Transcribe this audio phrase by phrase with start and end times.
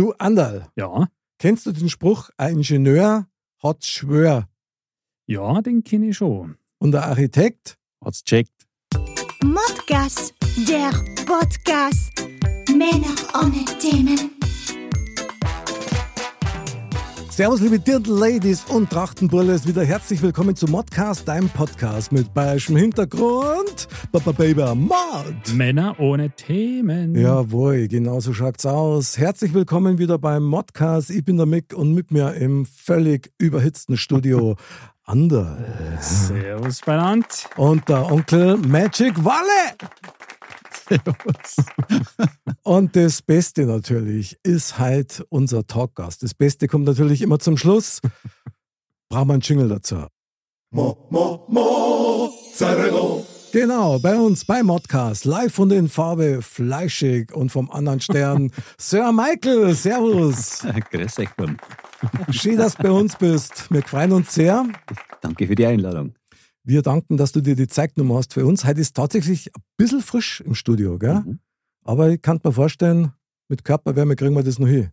[0.00, 3.26] Du, Andal, Ja, kennst du den Spruch, ein Ingenieur
[3.62, 4.48] hat Schwör
[5.26, 6.56] ja, den kenne ich schon.
[6.78, 7.76] und der Architekt?
[8.02, 8.66] Hat's checkt.
[9.42, 10.32] Modcast,
[10.66, 10.90] der
[11.26, 12.12] Podcast.
[12.70, 14.39] Männer ohne Themen.
[17.40, 23.88] Servus, liebe Dirndl-Ladies und Trachtenbulles, wieder herzlich willkommen zu Modcast, deinem Podcast mit bayerischem Hintergrund.
[24.12, 25.54] Papa Baby Mod.
[25.54, 27.14] Männer ohne Themen.
[27.14, 29.16] Jawohl, genau so schaut's aus.
[29.16, 31.08] Herzlich willkommen wieder beim Modcast.
[31.08, 34.56] Ich bin der Mick und mit mir im völlig überhitzten Studio
[35.06, 35.64] Anderl.
[35.98, 37.26] Servus beieinander.
[37.56, 39.78] Und der Onkel Magic Walle.
[42.62, 46.22] Und das Beste natürlich ist halt unser Talkgast.
[46.22, 48.00] Das Beste kommt natürlich immer zum Schluss.
[49.08, 50.06] Brauchen wir einen Jingle dazu.
[50.70, 53.24] Mo, mo, Mozzarella.
[53.52, 59.10] Genau, bei uns beim Modcast, live von den Farbe Fleischig und vom anderen Stern, Sir
[59.10, 60.64] Michael, Servus.
[60.92, 61.56] Grüß euch, Mann.
[62.30, 63.66] Schön, dass du bei uns bist.
[63.70, 64.64] Wir freuen uns sehr.
[65.20, 66.14] Danke für die Einladung.
[66.62, 68.64] Wir danken, dass du dir die Zeit genommen hast für uns.
[68.64, 71.20] Heute ist tatsächlich ein bisschen frisch im Studio, gell?
[71.20, 71.40] Mhm.
[71.82, 73.12] Aber ich kann mir vorstellen,
[73.48, 74.90] mit Körperwärme kriegen wir das noch hin.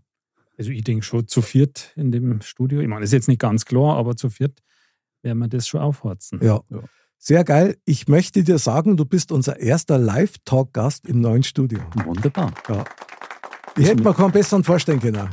[0.57, 2.79] Also ich denke schon zu viert in dem Studio.
[2.79, 4.63] Ich meine, das ist jetzt nicht ganz klar, aber zu viert
[5.21, 6.39] werden wir das schon aufharzen.
[6.41, 6.61] Ja.
[7.19, 7.77] Sehr geil.
[7.85, 11.79] Ich möchte dir sagen, du bist unser erster Live-Talk-Gast im neuen Studio.
[12.05, 12.53] Wunderbar.
[12.69, 12.85] Ja.
[13.77, 15.29] Ich hätte mir keinen besseren vorstellen können.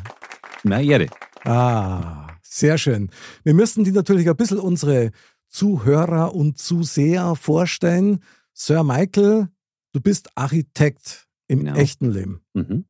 [0.62, 1.06] Meine Ehre.
[1.44, 3.10] Ah, sehr schön.
[3.42, 5.10] Wir müssen die natürlich ein bisschen unsere
[5.54, 8.24] Zuhörer und Zuseher vorstellen.
[8.52, 9.50] Sir Michael,
[9.92, 11.76] du bist Architekt im Genau.
[11.76, 12.40] echten Leben.
[12.54, 12.86] Mhm.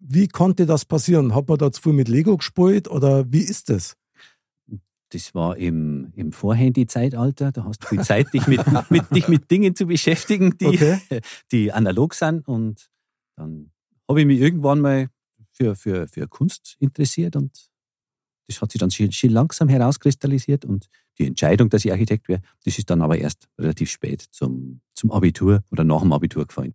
[0.00, 1.32] Wie konnte das passieren?
[1.32, 3.96] Hat man da zu viel mit Lego gespielt oder wie ist das?
[5.10, 7.52] Das war im, im Vorhandy-Zeitalter.
[7.52, 10.98] Da hast du viel Zeit, dich mit, mit, dich mit Dingen zu beschäftigen, die, Okay.
[11.52, 12.48] die analog sind.
[12.48, 12.90] Und
[13.36, 13.70] dann
[14.08, 15.08] habe ich mich irgendwann mal
[15.52, 17.70] für, für, für Kunst interessiert und
[18.48, 20.64] das hat sich dann schön, schön langsam herauskristallisiert.
[20.64, 24.80] Und die Entscheidung, dass ich Architekt wäre, das ist dann aber erst relativ spät zum,
[24.94, 26.74] zum Abitur oder nach dem Abitur gefallen.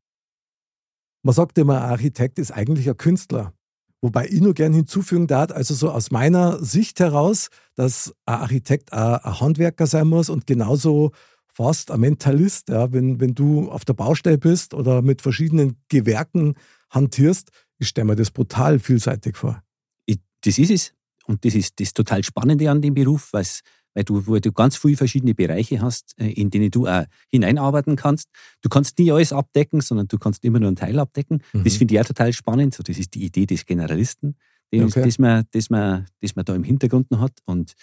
[1.24, 3.54] Man sagt immer, ein Architekt ist eigentlich ein Künstler.
[4.02, 8.92] Wobei ich nur gern hinzufügen darf, also so aus meiner Sicht heraus, dass ein Architekt
[8.92, 11.12] auch ein Handwerker sein muss und genauso
[11.48, 12.68] fast ein Mentalist.
[12.68, 16.56] Ja, wenn, wenn du auf der Baustelle bist oder mit verschiedenen Gewerken
[16.90, 19.64] hantierst, ich stelle mir das brutal vielseitig vor.
[20.06, 20.94] ich, das ist es.
[21.26, 23.62] Und das ist das total Spannende an dem Beruf, weil's,
[23.94, 27.96] weil du, wo du ganz viele verschiedene Bereiche hast, äh, in denen du auch hineinarbeiten
[27.96, 28.30] kannst.
[28.62, 31.42] Du kannst nie alles abdecken, sondern du kannst immer nur einen Teil abdecken.
[31.54, 31.64] Mhm.
[31.64, 32.74] Das finde ich auch total spannend.
[32.74, 34.36] So, das ist die Idee des Generalisten,
[34.72, 35.04] den, Okay.
[35.04, 37.40] das, man, das, man, das man da im Hintergrund noch hat.
[37.46, 37.74] Und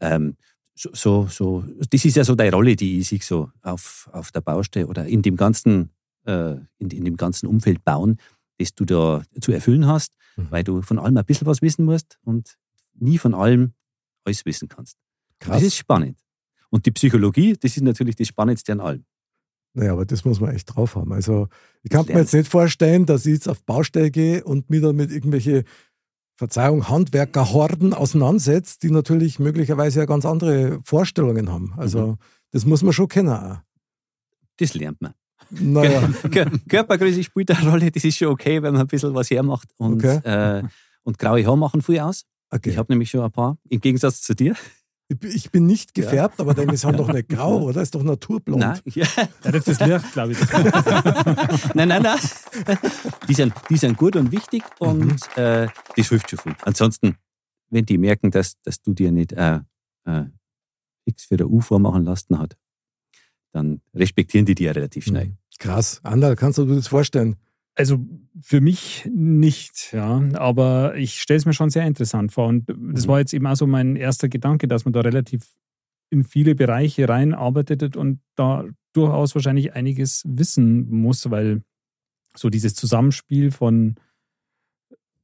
[0.00, 0.36] ähm,
[0.74, 4.30] so, so, so, das ist ja so deine Rolle, die ich sehe, so auf, auf
[4.30, 5.90] der Baustelle oder in dem ganzen,
[6.26, 8.18] äh, in, in dem ganzen Umfeld bauen,
[8.58, 10.46] das du da zu erfüllen hast, Mhm.
[10.50, 12.58] weil du von allem ein bisschen was wissen musst und
[12.94, 13.72] nie von allem
[14.24, 14.98] alles wissen kannst.
[15.44, 16.18] Und Das ist spannend.
[16.70, 19.04] Und die Psychologie, das ist natürlich das Spannendste an allem.
[19.74, 21.12] Naja, aber das muss man echt drauf haben.
[21.12, 21.48] Also
[21.82, 24.96] ich kann mir jetzt nicht vorstellen, dass ich jetzt auf Baustelle gehe und mich dann
[24.96, 25.64] mit irgendwelche,
[26.38, 31.72] Verzeihung, Handwerkerhorden auseinandersetze, die natürlich möglicherweise ja ganz andere Vorstellungen haben.
[31.78, 32.16] Also Mhm.
[32.50, 33.30] das muss man schon kennen.
[33.30, 33.58] Auch.
[34.58, 35.14] Das lernt man.
[35.48, 39.30] Naja, Kör- Körpergröße spielt eine Rolle, das ist schon okay, wenn man ein bisschen was
[39.30, 39.68] hermacht.
[39.78, 40.18] Und, Okay.
[40.58, 40.62] äh,
[41.04, 42.24] und graue Haare machen viel aus.
[42.50, 42.68] okay.
[42.70, 44.54] Ich habe nämlich schon ein paar, im Gegensatz zu dir.
[45.08, 47.80] Ich, bin- ich bin nicht gefärbt, aber deine sind doch nicht grau, oder?
[47.80, 48.60] Ist doch naturblond.
[48.60, 49.06] Nein, ja.
[49.44, 50.38] Ja, das ist Licht, glaube ich.
[51.74, 52.18] nein, nein, nein.
[53.28, 55.16] Die sind, die sind gut und wichtig und Mhm.
[55.36, 56.56] äh, das hilft schon viel.
[56.62, 57.16] Ansonsten,
[57.70, 59.60] wenn die merken, dass, dass du dir nicht äh,
[60.06, 60.24] äh,
[61.04, 62.56] X für der U vormachen lassen hat,
[63.52, 65.26] dann respektieren die die ja relativ schnell.
[65.26, 65.38] Mhm.
[65.58, 66.00] Krass.
[66.02, 67.36] Andal, kannst du dir das vorstellen?
[67.78, 67.98] Also
[68.40, 70.22] für mich nicht, ja.
[70.34, 72.48] Aber ich stelle es mir schon sehr interessant vor.
[72.48, 73.08] Und das Mhm.
[73.10, 75.46] war jetzt eben auch so mein erster Gedanke, dass man da relativ
[76.10, 78.64] in viele Bereiche reinarbeitet und da
[78.94, 81.62] durchaus wahrscheinlich einiges wissen muss, weil
[82.34, 83.96] so dieses Zusammenspiel von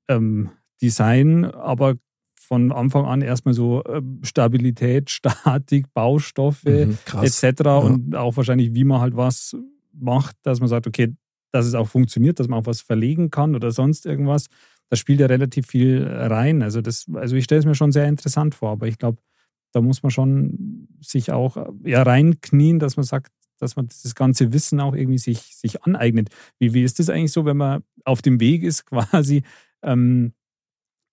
[0.08, 0.50] ähm,
[0.80, 1.94] Design, aber
[2.34, 7.60] von Anfang an erstmal so ähm, Stabilität, Statik, Baustoffe Mhm, etc.
[7.84, 9.56] Und auch wahrscheinlich, wie man halt was
[9.92, 11.14] macht, dass man sagt, okay,
[11.52, 14.46] dass es auch funktioniert, dass man auch was verlegen kann oder sonst irgendwas.
[14.88, 16.62] Da spielt ja relativ viel rein.
[16.62, 19.18] Also, das, also ich stelle es mir schon sehr interessant vor, aber ich glaube,
[19.72, 24.52] da muss man schon sich auch ja, reinknien, dass man sagt, dass man das ganze
[24.52, 26.30] Wissen auch irgendwie sich, sich aneignet.
[26.58, 29.42] Wie, wie ist das eigentlich so, wenn man auf dem Weg ist, quasi
[29.82, 30.32] ähm,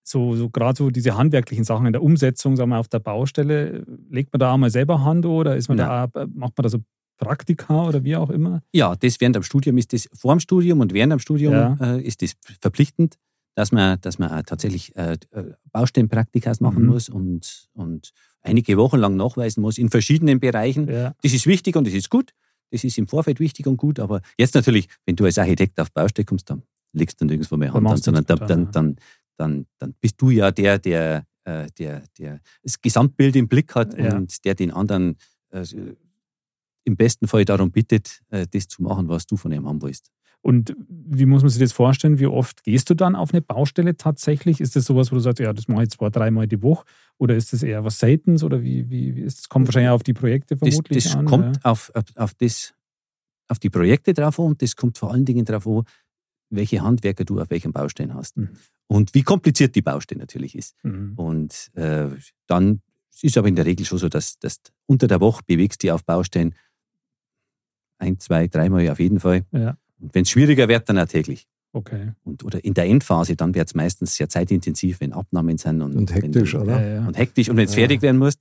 [0.04, 3.86] so, so gerade so diese handwerklichen Sachen in der Umsetzung, sagen wir, auf der Baustelle,
[4.10, 6.08] legt man da auch mal selber Hand oder ist man ja.
[6.08, 6.80] da, macht man da so
[7.20, 8.64] Praktika oder wie auch immer?
[8.74, 11.78] Ja, das während dem Studium ist das vor dem Studium und während dem Studium ja.
[11.80, 13.18] äh, ist das verpflichtend,
[13.56, 16.90] dass man, dass man tatsächlich äh, äh, Baustellenpraktikas machen mhm.
[16.90, 18.12] muss und, und
[18.42, 20.90] einige Wochen lang nachweisen muss in verschiedenen Bereichen.
[20.90, 21.14] Ja.
[21.22, 22.32] Das ist wichtig und das ist gut.
[22.72, 25.92] Das ist im Vorfeld wichtig und gut, aber jetzt natürlich, wenn du als Architekt auf
[25.92, 26.64] Baustelle kommst, dann
[26.94, 28.96] legst du nirgendwo mehr Hand an, sondern dann, dann, dann,
[29.38, 33.98] dann, dann bist du ja der, der, äh, der, der das Gesamtbild im Blick hat
[33.98, 34.16] ja.
[34.16, 35.18] und der den anderen
[35.50, 35.66] äh,
[36.90, 40.12] im besten Fall darum bittet, äh, das zu machen, was du von ihm haben willst.
[40.42, 42.18] Und wie muss man sich das vorstellen?
[42.20, 44.62] Wie oft gehst du dann auf eine Baustelle tatsächlich?
[44.62, 46.86] Ist das sowas, wo du sagst, ja, das mache ich zwei, dreimal die Woche?
[47.18, 48.44] Oder ist das eher was Seltens?
[48.44, 49.50] Oder wie, wie, wie ist das?
[49.50, 51.26] Kommt wahrscheinlich auf die Projekte vermutlich das, das an.
[51.26, 51.62] kommt ja.
[51.64, 52.74] auf, auf, auf, das,
[53.50, 55.84] auf die Projekte drauf an und das kommt vor allen Dingen darauf an,
[56.50, 58.38] welche Handwerker du auf welchen Baustellen hast.
[58.38, 58.50] Mhm.
[58.88, 60.74] Und wie kompliziert die Baustelle natürlich ist.
[60.84, 61.14] Mhm.
[61.18, 62.08] Und äh,
[62.48, 62.82] dann
[63.22, 65.92] ist aber in der Regel schon so, dass, dass unter der Woche bewegst du dich
[65.92, 66.56] auf Baustellen
[68.00, 69.46] ein, zwei, dreimal auf jeden Fall.
[69.52, 69.78] Ja.
[70.00, 71.48] Und wenn es schwieriger wird, dann auch täglich.
[71.72, 72.14] Okay.
[72.24, 75.82] Und, oder in der Endphase, dann wird es meistens sehr zeitintensiv, wenn Abnahmen sind.
[75.82, 76.82] Und, und hektisch, wenn, oder?
[76.82, 77.08] Ja, ja.
[77.08, 77.50] Und hektisch.
[77.50, 78.36] Und wenn es fertig werden muss.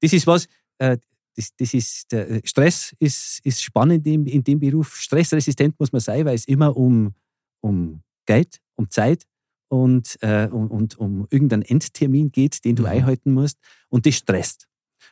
[0.00, 0.46] Das ist was,
[0.78, 0.96] äh,
[1.36, 4.96] das, das ist, der Stress ist, ist spannend in, in dem Beruf.
[4.96, 7.14] Stressresistent muss man sein, weil es immer um,
[7.60, 9.24] um Geld, um Zeit
[9.68, 12.88] und, äh, und, und um irgendeinen Endtermin geht, den du mhm.
[12.88, 13.58] einhalten musst.
[13.88, 14.66] Und das stresst.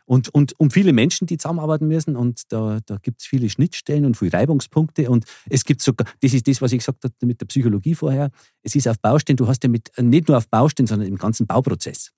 [0.05, 2.17] Und, und um viele Menschen, die zusammenarbeiten müssen.
[2.17, 5.11] Und da, da gibt es viele Schnittstellen und viele Reibungspunkte.
[5.11, 8.31] Und es gibt sogar, das ist das, was ich gesagt habe mit der Psychologie vorher.
[8.63, 11.47] Es ist auf Baustellen, du hast ja mit, nicht nur auf Baustellen, sondern im ganzen
[11.47, 12.11] Bauprozess.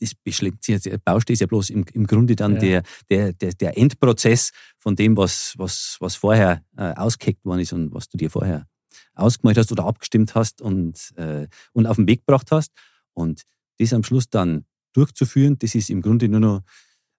[0.00, 2.60] Das beschlägt sich, Baustelle ist ja bloß im, im Grunde dann ja.
[2.60, 7.72] der, der, der, der Endprozess von dem, was, was, was vorher äh, ausgeheckt worden ist
[7.72, 8.66] und was du dir vorher
[9.14, 12.72] ausgemalt hast oder abgestimmt hast und, äh, und auf den Weg gebracht hast.
[13.12, 13.42] Und
[13.78, 16.62] das am Schluss dann durchzuführen, das ist im Grunde nur noch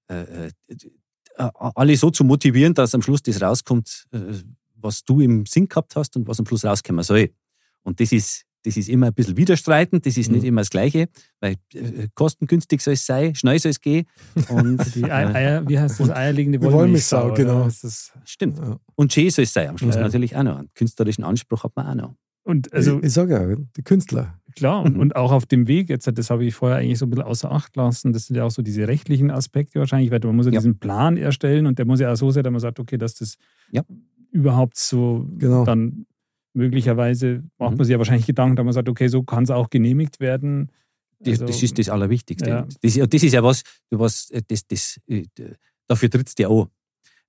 [0.09, 0.51] äh, äh,
[1.37, 4.19] äh, alle so zu motivieren, dass am Schluss das rauskommt, äh,
[4.75, 7.29] was du im Sinn gehabt hast und was am Schluss rauskommen soll.
[7.83, 10.35] Und das ist, das ist immer ein bisschen widerstreitend, das ist mhm.
[10.35, 11.07] nicht immer das Gleiche,
[11.39, 14.05] weil äh, kostengünstig soll es sein, schnell soll es gehen.
[14.49, 17.65] Und, die Eier, wie heißt das, eierlegende Wollmilchsau, genau.
[17.65, 18.57] Das Stimmt.
[18.57, 18.77] Ja.
[18.95, 20.01] Und schön soll es sein, am Schluss ja.
[20.01, 20.57] natürlich auch noch.
[20.57, 22.15] Einen künstlerischen Anspruch hat man auch noch.
[22.43, 24.38] Und also, ich, ich sage ja, die Künstler.
[24.55, 24.99] Klar, und, mhm.
[25.01, 27.51] und auch auf dem Weg, jetzt, das habe ich vorher eigentlich so ein bisschen außer
[27.51, 30.51] Acht gelassen, das sind ja auch so diese rechtlichen Aspekte wahrscheinlich, weil man muss ja,
[30.51, 30.59] ja.
[30.59, 33.15] diesen Plan erstellen und der muss ja auch so sein, dass man sagt, okay, dass
[33.15, 33.35] das
[33.71, 33.83] ja.
[34.31, 35.65] überhaupt so genau.
[35.65, 36.05] dann
[36.53, 37.77] möglicherweise macht mhm.
[37.77, 40.71] man sich ja wahrscheinlich Gedanken, dass man sagt, okay, so kann es auch genehmigt werden.
[41.25, 42.49] Also, das, ist das Allerwichtigste.
[42.49, 42.61] Ja.
[42.81, 45.25] Das, das, ist ja was, was das, das, äh,
[45.87, 46.69] dafür trittst du ja auch.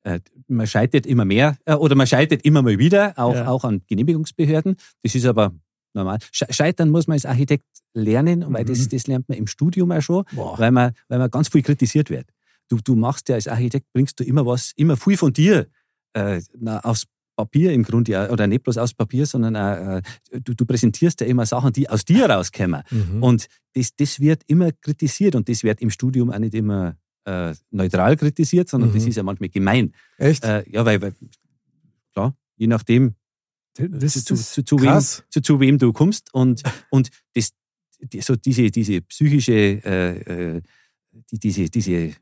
[0.02, 3.49] Äh, man scheitert immer mehr äh, oder man scheitert immer mal wieder, auch, ja.
[3.49, 4.76] auch an Genehmigungsbehörden.
[5.02, 5.52] Das ist aber
[5.94, 6.19] normal.
[6.32, 7.64] Scheitern muss man als Architekt
[7.94, 8.69] lernen, weil mhm.
[8.69, 12.10] das, das lernt man im Studium auch schon, weil man, weil man ganz viel kritisiert
[12.10, 12.26] wird.
[12.69, 15.66] Du, du machst ja als Architekt, bringst du immer was, immer viel von dir
[16.12, 16.40] äh,
[16.82, 17.06] aufs
[17.37, 20.02] Papier im Grunde, oder nicht bloß aufs Papier, sondern auch, äh,
[20.40, 22.82] du, du, präsentierst ja immer Sachen, die aus dir rauskommen.
[22.90, 23.23] Mhm.
[23.23, 27.54] Und das, das wird immer kritisiert und das wird im Studium auch nicht immer äh,
[27.70, 28.94] neutral kritisiert, sondern mhm.
[28.94, 29.92] das ist ja manchmal gemein.
[30.18, 30.44] Echt?
[30.44, 31.14] Äh, ja, weil, weil,
[32.12, 33.14] klar, je nachdem,
[33.88, 37.52] das zu, zu, zu, wem, zu, zu, wem du kommst und, und das,
[38.20, 40.62] so diese, diese psychische, äh, äh
[41.30, 42.12] die, diese, diese,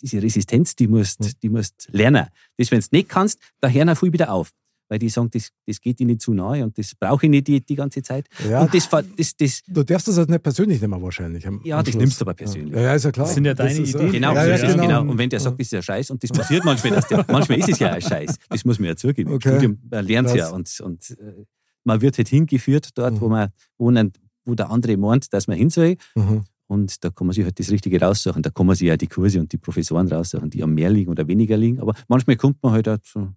[0.00, 2.26] diese Resistenz, die musst, die musst lernen.
[2.56, 4.50] Das, wenn du nicht kannst, da hören viel wieder auf
[4.90, 7.64] weil die sagen, das, das geht ihnen zu nahe und das brauche ich nicht die,
[7.64, 8.26] die ganze Zeit.
[8.48, 8.62] Ja.
[8.62, 11.46] Und das, das, das, du darfst das halt nicht persönlich nehmen wahrscheinlich.
[11.64, 12.74] ja, das nimmst du aber persönlich.
[12.74, 13.26] Ja, ja ist ja klar.
[13.26, 14.10] Das sind ja deine Ideen.
[14.10, 14.82] Genau, ja, ja, genau.
[14.82, 15.00] genau.
[15.02, 17.58] Und wenn der sagt, das ist ja Scheiß und das passiert manchmal, dass der, manchmal
[17.60, 18.36] ist es ja ein Scheiß.
[18.48, 19.32] Das muss man ja zugeben.
[19.32, 19.50] Okay.
[19.50, 21.44] Studium lernt es ja und, und äh,
[21.84, 23.20] man wird halt hingeführt dort, mhm.
[23.20, 24.12] wo man, wo, ein,
[24.44, 25.96] wo der andere meint, dass man hin soll.
[26.16, 26.42] Mhm.
[26.66, 28.42] Und da kann man sich halt das Richtige raussuchen.
[28.42, 31.10] Da kann man sich ja die Kurse und die Professoren raussuchen, die am mehr liegen
[31.10, 31.80] oder weniger liegen.
[31.80, 33.32] Aber manchmal kommt man halt auch zu,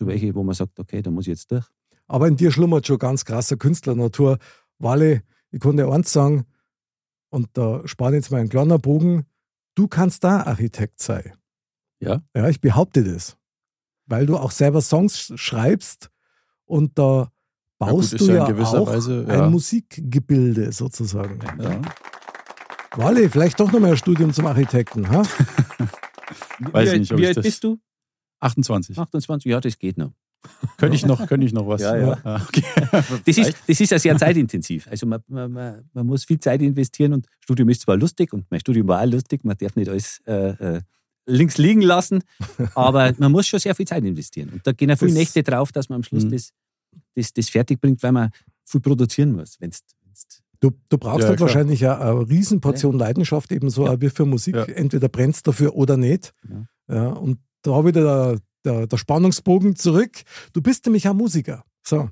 [0.00, 1.66] zu welchen, wo man sagt, okay, da muss ich jetzt durch.
[2.06, 4.38] Aber in dir schlummert schon ganz krasser Künstlernatur.
[4.78, 6.46] Wale, ich konnte eins sagen,
[7.28, 9.26] und da spanne jetzt mal ein kleiner Bogen,
[9.74, 11.34] du kannst da Architekt sein.
[12.00, 12.22] Ja?
[12.34, 13.36] Ja, ich behaupte das.
[14.06, 16.10] Weil du auch selber Songs schreibst
[16.64, 17.30] und da
[17.78, 19.44] baust ja, gut, du ja, ja auch Weise, ja.
[19.44, 21.40] ein Musikgebilde sozusagen.
[21.60, 21.82] Ja.
[22.96, 25.24] Wale, vielleicht doch noch mal ein Studium zum Architekten, ha?
[26.72, 27.78] Weiß wie, nicht, ob wie alt bist du?
[28.40, 28.98] 28.
[28.98, 30.12] 28, ja, das geht noch.
[30.78, 31.82] Könnte ich noch, könnte ich noch was?
[31.82, 32.18] Ja, ja.
[32.24, 32.62] Ah, okay.
[33.26, 34.88] Das ist, das ist ja sehr zeitintensiv.
[34.88, 38.46] Also man, man, man, man muss viel Zeit investieren und Studium ist zwar lustig und
[38.50, 40.80] mein Studium war auch lustig, man darf nicht alles äh, äh,
[41.26, 42.22] links liegen lassen,
[42.74, 44.48] aber man muss schon sehr viel Zeit investieren.
[44.48, 46.30] Und da gehen ja viele Das- Nächte drauf, dass man am Schluss Mhm.
[46.30, 46.50] das,
[47.14, 48.30] das, das fertig bringt, weil man
[48.64, 49.56] viel produzieren muss.
[49.60, 50.26] Wenn's, wenn's
[50.62, 51.48] Du, du brauchst Ja, halt klar.
[51.48, 53.92] wahrscheinlich ja eine Riesenportion Leidenschaft, ebenso Ja.
[53.92, 54.54] auch wie für Musik.
[54.56, 54.64] Ja.
[54.64, 56.32] Entweder brennst dafür oder nicht.
[56.48, 56.94] Ja.
[56.94, 60.22] Ja, und da wieder der, der, der Spannungsbogen zurück.
[60.52, 61.64] Du bist nämlich auch Musiker.
[61.82, 62.08] So,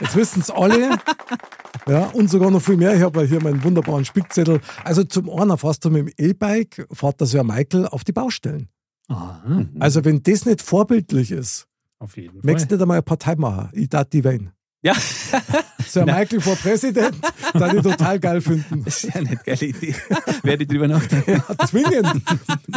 [0.00, 0.98] jetzt wissen es alle.
[1.86, 2.94] ja, und sogar noch viel mehr.
[2.94, 4.60] Ich habe ja hier meinen wunderbaren Spickzettel.
[4.84, 8.68] Also zum einen fährst du mit dem E-Bike, fährt das ja Michael auf die Baustellen.
[9.08, 9.70] Aha, Mhm.
[9.78, 11.66] Also wenn das nicht vorbildlich ist,
[11.98, 12.40] auf jeden Fall.
[12.42, 13.70] möchtest du nicht einmal eine Partei machen.
[13.72, 14.50] Ich darf die wählen.
[14.86, 14.92] Ja,
[15.96, 17.16] ein Michael vor Präsident,
[17.54, 18.84] da ich total geil finden.
[18.84, 19.94] das ist ja eine geile Idee.
[20.42, 21.42] Werde ich drüber nachdenken.
[21.48, 22.22] Ja, zwingend.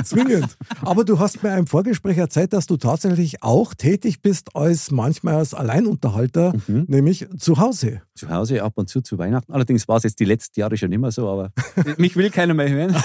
[0.04, 0.58] zwingend.
[0.82, 5.36] Aber du hast mir im Vorgespräch erzählt, dass du tatsächlich auch tätig bist als manchmal
[5.36, 6.86] als Alleinunterhalter, Mhm.
[6.88, 8.02] nämlich zu Hause.
[8.16, 9.54] Zu Hause ab und zu zu Weihnachten.
[9.54, 11.52] Allerdings war es jetzt die letzten Jahre schon immer so, aber
[11.98, 12.96] mich will keiner mehr hören.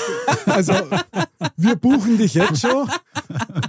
[0.46, 0.72] Also
[1.56, 2.88] wir buchen dich jetzt schon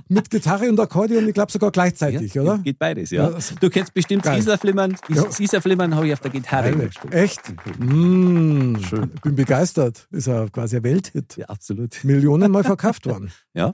[0.10, 2.56] mit Gitarre und Akkordeon, ich glaube sogar gleichzeitig, Ja, oder?
[2.56, 3.30] Geht, geht beides, ja.
[3.30, 4.40] Ja, du kennst bestimmt Geil.
[4.40, 4.96] Isar-Flimmern.
[5.10, 5.26] Is Ja.
[5.46, 6.88] Isar-Flimmern habe ich auf der Gitarre Geil.
[6.88, 7.14] gespielt.
[7.14, 7.42] Echt?
[7.80, 9.12] Mm, Schön.
[9.16, 10.08] Ich bin begeistert.
[10.12, 11.38] Ist ja quasi ein Welthit.
[11.38, 12.04] Ja, absolut.
[12.04, 13.32] Millionen Mal verkauft worden.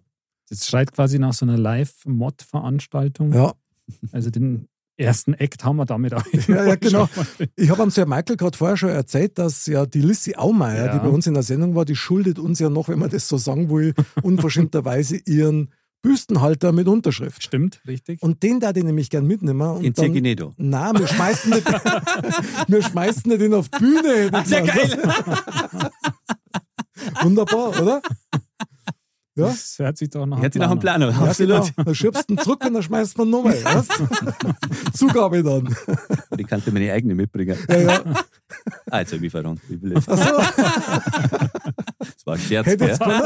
[0.50, 3.32] Das schreit quasi nach so einer Live-Mod-Veranstaltung.
[3.34, 3.54] Ja,
[4.12, 4.68] Also den
[5.02, 6.24] ersten Act haben wir damit auch.
[6.48, 7.10] Ja, ja, genau.
[7.56, 10.94] Ich habe am Sir Michael gerade vorher schon erzählt, dass ja die Lissy Aumeier, Ja.
[10.94, 13.28] die bei uns in der Sendung war, die schuldet uns ja noch, wenn man das
[13.28, 13.94] so sagen will,
[14.24, 15.72] unverschämterweise ihren
[16.04, 17.44] Büstenhalter mit Unterschrift.
[17.44, 18.24] Stimmt, richtig.
[18.24, 19.62] Und den da den nämlich gern mitnehmen.
[19.62, 20.54] Und In dann, Zirginedo.
[20.58, 21.66] Nein, wir schmeißen nicht,
[22.68, 24.32] wir schmeißen nicht den auf die Bühne.
[24.42, 25.12] ich Sehr geil.
[27.22, 28.02] Wunderbar, oder?
[29.36, 29.48] Ja?
[29.48, 31.12] Das hört sich doch nach einem Plan an.
[31.12, 31.62] Ja, Absolut.
[31.62, 31.84] genau.
[31.86, 33.56] Dann schiebst du ihn zurück und dann schmeißt man nochmal.
[34.94, 35.74] Zugabe dann.
[36.38, 37.58] Ich kannte meine eigene mitbringen.
[37.70, 38.04] Ja, ja.
[38.90, 39.62] Ah, jetzt habe ich mich verrannt.
[39.70, 40.10] Ich will jetzt.
[40.10, 40.24] Ach so.
[42.00, 43.22] Das war ein Scherz, jetzt können.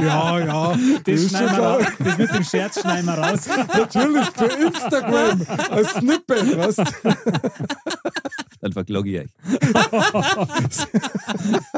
[0.00, 0.78] Ja, ja.
[1.04, 3.48] Das, schon wir das mit dem Scherz schneiden wir raus.
[3.76, 6.82] Natürlich für Instagram als Snippet, weißt?
[8.60, 9.30] Dann verklage ich euch.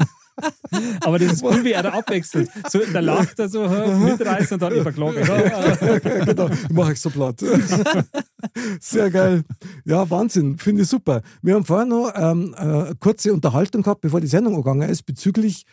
[1.00, 2.48] Aber das ist cool, wie er da abwechselt.
[2.70, 4.74] So, da lacht er so, hä, mitreißen und dann.
[4.76, 4.90] Ja,
[6.24, 7.40] genau, mache ich so platt.
[8.80, 9.42] Sehr geil.
[9.84, 11.22] Ja, Wahnsinn, finde ich super.
[11.42, 15.02] Wir haben vorher noch ähm, äh, eine kurze Unterhaltung gehabt, bevor die Sendung gegangen ist,
[15.04, 15.64] bezüglich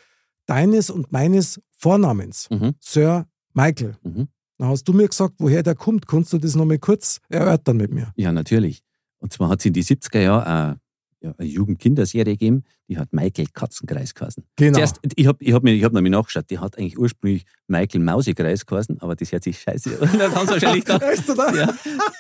[0.46, 2.74] deines und meines Vornamens, Mhm.
[2.80, 3.96] Sir Michael.
[4.04, 4.28] Mhm.
[4.58, 6.08] Da hast du mir gesagt, woher der kommt.
[6.08, 8.12] Kannst du das noch mal kurz erörtern mit mir?
[8.16, 8.82] Ja, natürlich.
[9.20, 10.80] Und zwar hat es in die 70er Jahre eine,
[11.28, 14.44] ja, eine Jugendkinderserie gegeben, die hat Michael Katzenkreis geheißen.
[14.56, 14.78] Genau.
[14.78, 18.02] Zuerst, ich habe ich hab mir, ich hab nämlich nachgeschaut, die hat eigentlich ursprünglich Michael
[18.02, 20.10] Mausekreis geheißen, aber das hört sich scheiße an.
[20.18, 21.56] Dann haben sie wahrscheinlich gedacht, Echt, oder?
[21.56, 21.74] ja,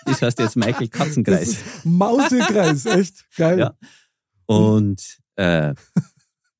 [0.06, 1.58] das heißt jetzt Michael Das Katzenkreis.
[1.84, 3.60] Mausekreis, echt geil.
[3.60, 3.74] Ja.
[4.46, 5.74] Und äh,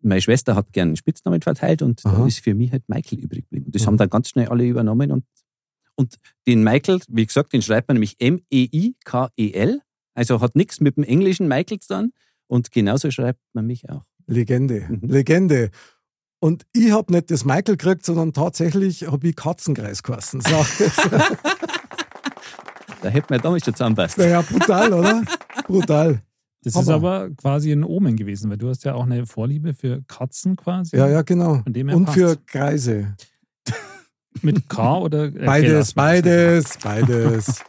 [0.02, 2.18] meine Schwester hat gern einen Spitznamen verteilt und Aha.
[2.20, 3.72] da ist für mich halt Michael übrig geblieben.
[3.72, 3.88] Das Mhm.
[3.88, 5.26] haben dann ganz schnell alle übernommen und,
[5.96, 9.82] und den Michael, wie gesagt, den schreibt man nämlich M-E-I-K-E-L,
[10.14, 12.14] also hat nichts mit dem englischen Michael zu tun
[12.48, 14.04] und genauso schreibt man mich auch.
[14.26, 15.00] Legende, Mhm.
[15.10, 15.70] Legende.
[16.40, 20.42] Und ich habe nicht das Michael gekriegt, sondern tatsächlich habe ich Katzenkreis geheißen.
[20.42, 20.50] So,
[23.02, 24.18] Da hätten wir damals schon zusammenpasst.
[24.18, 25.24] ja, brutal, oder?
[25.68, 26.22] Brutal.
[26.64, 26.96] Das ist Hammer.
[26.96, 30.98] aber quasi ein Omen gewesen, weil du hast ja auch eine Vorliebe für Katzen quasi.
[30.98, 31.62] Ja, ja, genau.
[31.66, 33.16] Und für Kreise.
[34.42, 37.64] Mit K oder äh, Beides, beides, beides.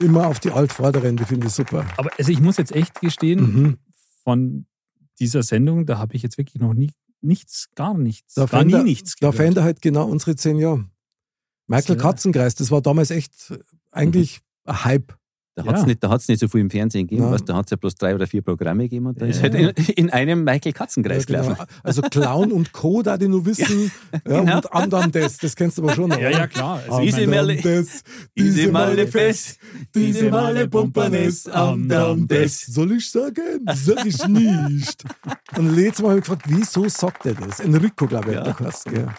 [0.00, 1.84] Immer auf die Altvorderen, die finde ich super.
[1.96, 3.78] Aber also ich muss jetzt echt gestehen, Mhm.
[4.24, 4.66] Von
[5.20, 8.72] dieser Sendung, da habe ich jetzt wirklich noch nie nichts, gar nichts, Da gar nie
[8.72, 9.36] verändert- nichts Da gehört.
[9.36, 10.84] verändert halt genau unsere zehn Jahre.
[11.68, 11.96] Michael Sehr.
[11.96, 13.52] Katzenkreis, das war damals echt
[13.92, 15.14] eigentlich ein Hype.
[15.54, 15.86] Da hat es Ja.
[15.86, 17.94] nicht, da hat's nicht so viel im Fernsehen gegeben, weißt, da hat es ja bloß
[17.96, 19.42] drei oder vier Programme gegeben und da ist Ja.
[19.52, 21.54] halt in, in einem Michael Katzenkreis Ja, genau.
[21.54, 21.66] gelaufen.
[21.84, 23.92] Also Clown und Co., da die nur wissen.
[24.12, 24.56] Ja, genau.
[24.56, 26.10] Und anderem das, das kennst du aber schon.
[26.12, 26.80] Ja, ja, klar.
[26.88, 28.02] Also Anderem das,
[28.36, 29.58] Diese Male fest,
[29.94, 32.60] diese Male pumpern es am Damm des.
[32.66, 33.64] Soll ich sagen?
[33.74, 35.04] Sag ich nicht.
[35.56, 37.60] Und letztes Mal habe ich gefragt, wieso sagt er das?
[37.60, 38.52] Enrico, glaube ich, hat Ja.
[38.52, 39.14] der geheißen, ja.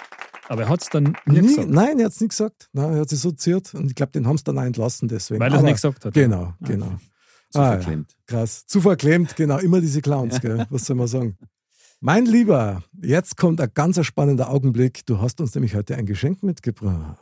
[0.50, 2.70] aber er hat es dann nie Nie, gesagt, nein, er hat es nicht gesagt.
[2.74, 5.08] Nein, er hat sich so ziert und ich glaube, den haben sie dann auch entlassen
[5.08, 5.40] deswegen.
[5.40, 6.14] weil er es nicht gesagt hat.
[6.14, 6.92] Genau, genau.
[7.52, 7.72] Zu Ah, ja.
[7.74, 8.12] verklemmt.
[8.26, 8.66] Krass.
[8.66, 9.60] Zu verklemmt, genau.
[9.60, 10.66] Immer diese Clowns, gell?
[10.72, 11.38] Was soll man sagen?
[12.02, 15.06] Mein Lieber, jetzt kommt ein ganz spannender Augenblick.
[15.06, 17.18] Du hast uns nämlich heute ein Geschenk mitgebracht.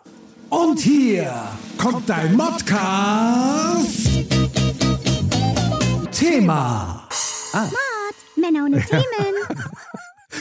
[0.51, 1.33] Und hier
[1.77, 4.09] kommt dein Modcast.
[6.11, 7.07] Thema.
[8.35, 9.03] Männer ohne Themen.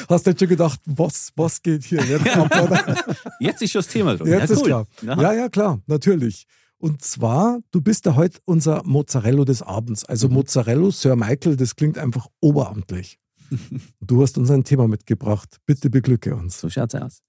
[0.08, 2.50] Hast du jetzt schon gedacht, was, was geht hier jetzt ab?
[2.60, 3.04] Oder?
[3.38, 4.26] Jetzt ist schon das Thema dran.
[4.26, 4.66] Jetzt ja, ist cool.
[4.66, 4.86] klar.
[5.02, 5.22] Ja.
[5.22, 6.46] Ja, ja, klar, natürlich.
[6.78, 10.04] Und zwar, du bist ja heute unser Mozzarella des Abends.
[10.04, 10.34] Also Mhm.
[10.34, 13.18] Mozzarella, Sir Michael, das klingt einfach oberamtlich.
[14.00, 15.58] Du hast uns ein Thema mitgebracht.
[15.66, 16.60] Bitte beglücke uns.
[16.60, 17.20] So schaut's aus.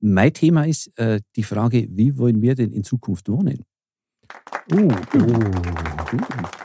[0.00, 3.64] Mein Thema ist äh, die Frage, wie wollen wir denn in Zukunft wohnen?
[4.72, 4.88] Uh,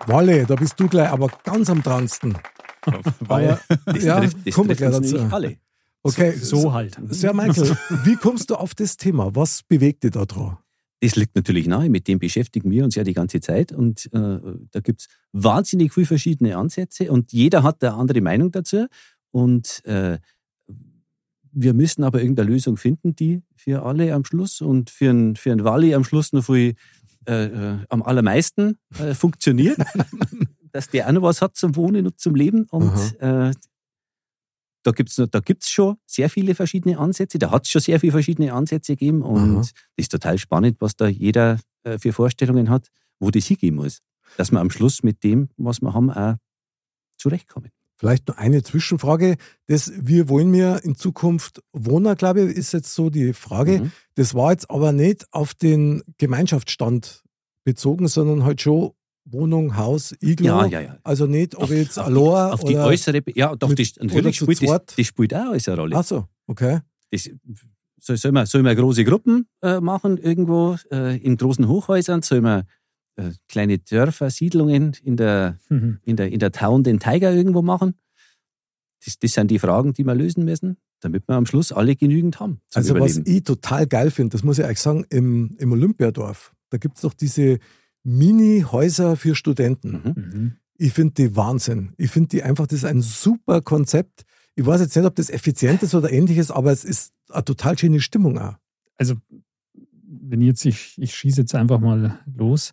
[0.08, 2.38] Walle, da bist du gleich aber ganz am dransten.
[3.28, 5.36] Aber, Das ja, trifft, das kommen wir trifft gleich uns dazu.
[5.36, 5.58] alle.
[6.04, 6.96] Okay, So halt.
[7.10, 9.36] Sir Michael, wie kommst du auf das Thema?
[9.36, 10.58] Was bewegt dich da dran?
[11.02, 14.40] Das liegt natürlich nahe, mit dem beschäftigen wir uns ja die ganze Zeit und äh,
[14.72, 18.86] da gibt es wahnsinnig viele verschiedene Ansätze und jeder hat eine andere Meinung dazu
[19.32, 20.20] und äh,
[21.56, 25.64] wir müssen aber irgendeine Lösung finden, die für alle am Schluss und für einen, für
[25.64, 26.76] Wally am Schluss noch viel
[27.28, 29.78] äh, äh, am allermeisten äh, funktioniert,
[30.74, 33.52] dass der auch noch was hat zum Wohnen und zum Leben und äh,
[34.84, 37.40] da gibt es da gibt's schon sehr viele verschiedene Ansätze.
[37.40, 39.24] Da hat es schon sehr viele verschiedene Ansätze gegeben.
[39.24, 43.76] Und das ist total spannend, was da jeder äh, für Vorstellungen hat, wo das hingehen
[43.76, 44.04] muss.
[44.38, 46.36] Dass wir am Schluss mit dem, was wir haben, auch
[47.18, 47.72] zurechtkommen.
[47.98, 49.38] Vielleicht noch eine Zwischenfrage.
[49.68, 53.80] Das, wir wollen mir in Zukunft wohnen, glaube ich, ist jetzt so die Frage.
[53.82, 53.92] Mhm.
[54.16, 57.24] Das war jetzt aber nicht auf den Gemeinschaftsstand
[57.64, 58.92] bezogen, sondern halt schon
[59.28, 60.46] Wohnung, Haus, Iglo.
[60.46, 60.98] Ja, ja, ja.
[61.04, 62.86] Also nicht, ob Auf- ich jetzt auf allein Auf die oder...
[62.86, 65.96] äußere, ja, doch, mit- das, oder natürlich spielt das, das spielt auch alles eine Rolle.
[65.96, 66.82] Ach so, okay.
[67.12, 67.30] Das,
[68.00, 72.22] soll, soll, man, soll man große Gruppen äh, machen irgendwo äh, in großen Hochhäusern?
[72.22, 72.66] Soll man
[73.48, 76.00] kleine Dörfer, Siedlungen in der, Mhm.
[76.04, 77.96] in der, in der Town den Tiger irgendwo machen?
[79.06, 82.40] Das, das sind die Fragen, die wir lösen müssen, damit wir am Schluss alle genügend
[82.40, 82.60] haben.
[82.70, 83.38] Zum Also was Überleben.
[83.38, 87.02] ich total geil finde, das muss ich euch sagen, im, im Olympiadorf, da gibt es
[87.02, 87.60] doch diese
[88.04, 89.92] Mini-Häuser für Studenten.
[89.92, 90.14] Mhm.
[90.40, 90.52] Mhm.
[90.78, 91.94] Ich finde die Wahnsinn.
[91.98, 94.24] Ich finde die einfach, das ist ein super Konzept.
[94.56, 97.78] Ich weiß jetzt nicht, ob das effizient ist oder ähnliches, aber es ist eine total
[97.78, 98.56] schöne Stimmung auch.
[98.98, 99.16] Also,
[100.08, 102.72] wenn jetzt, ich, ich schieße jetzt einfach mal los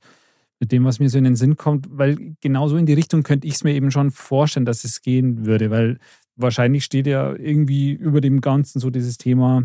[0.63, 3.25] mit dem, was mir so in den Sinn kommt, weil genau so in die Richtung
[3.25, 5.99] könnte ich es mir eben schon vorstellen, dass es gehen würde, weil
[6.37, 9.65] wahrscheinlich steht ja irgendwie über dem Ganzen so dieses Thema,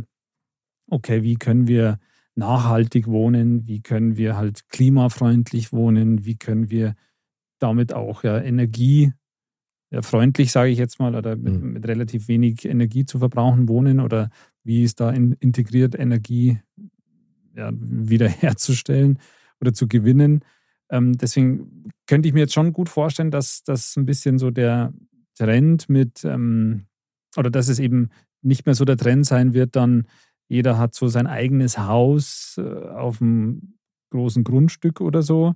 [0.90, 2.00] okay, wie können wir
[2.34, 6.96] nachhaltig wohnen, wie können wir halt klimafreundlich wohnen, wie können wir
[7.60, 9.14] damit auch ja Energie
[9.92, 11.74] ja, freundlich, sage ich jetzt mal, oder mit, Mhm.
[11.74, 14.32] mit relativ wenig Energie zu verbrauchen wohnen oder
[14.64, 16.60] wie ist da in, integriert Energie
[17.56, 19.20] ja, wiederherzustellen
[19.62, 20.42] oder zu gewinnen.
[20.90, 24.94] Ähm, deswegen könnte ich mir jetzt schon gut vorstellen, dass das ein bisschen so der
[25.38, 26.86] Trend mit, ähm,
[27.36, 28.10] oder dass es eben
[28.42, 30.08] nicht mehr so der Trend sein wird, dann
[30.48, 33.74] jeder hat so sein eigenes Haus äh, auf einem
[34.12, 35.56] großen Grundstück oder so.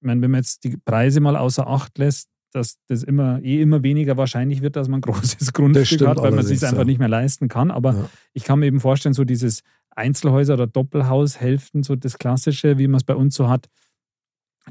[0.00, 3.60] Ich meine, wenn man jetzt die Preise mal außer Acht lässt, dass das immer eh
[3.62, 6.78] immer weniger wahrscheinlich wird, dass man ein großes Grundstück hat, weil man es sich einfach
[6.78, 6.84] ja.
[6.84, 7.70] nicht mehr leisten kann.
[7.70, 8.10] Aber Ja.
[8.32, 12.98] ich kann mir eben vorstellen, so dieses Einzelhäuser oder Doppelhaushälften, so das Klassische, wie man
[12.98, 13.68] es bei uns so hat,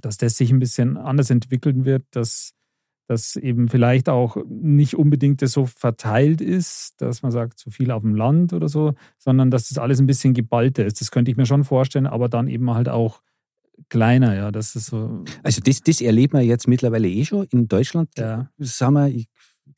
[0.02, 2.54] dass das sich ein bisschen anders entwickeln wird, dass
[3.08, 7.92] das eben vielleicht auch nicht unbedingt das so verteilt ist, dass man sagt, so viel
[7.92, 11.02] auf dem Land oder so, sondern dass das alles ein bisschen geballter ist.
[11.02, 13.22] Das könnte ich mir schon vorstellen, aber dann eben halt auch
[13.90, 14.52] kleiner, ja.
[14.52, 15.24] Das ist so.
[15.44, 17.46] Also das, das erleben wir jetzt mittlerweile eh schon.
[17.52, 18.50] In Deutschland Ja.
[18.60, 19.28] sagen wir, ich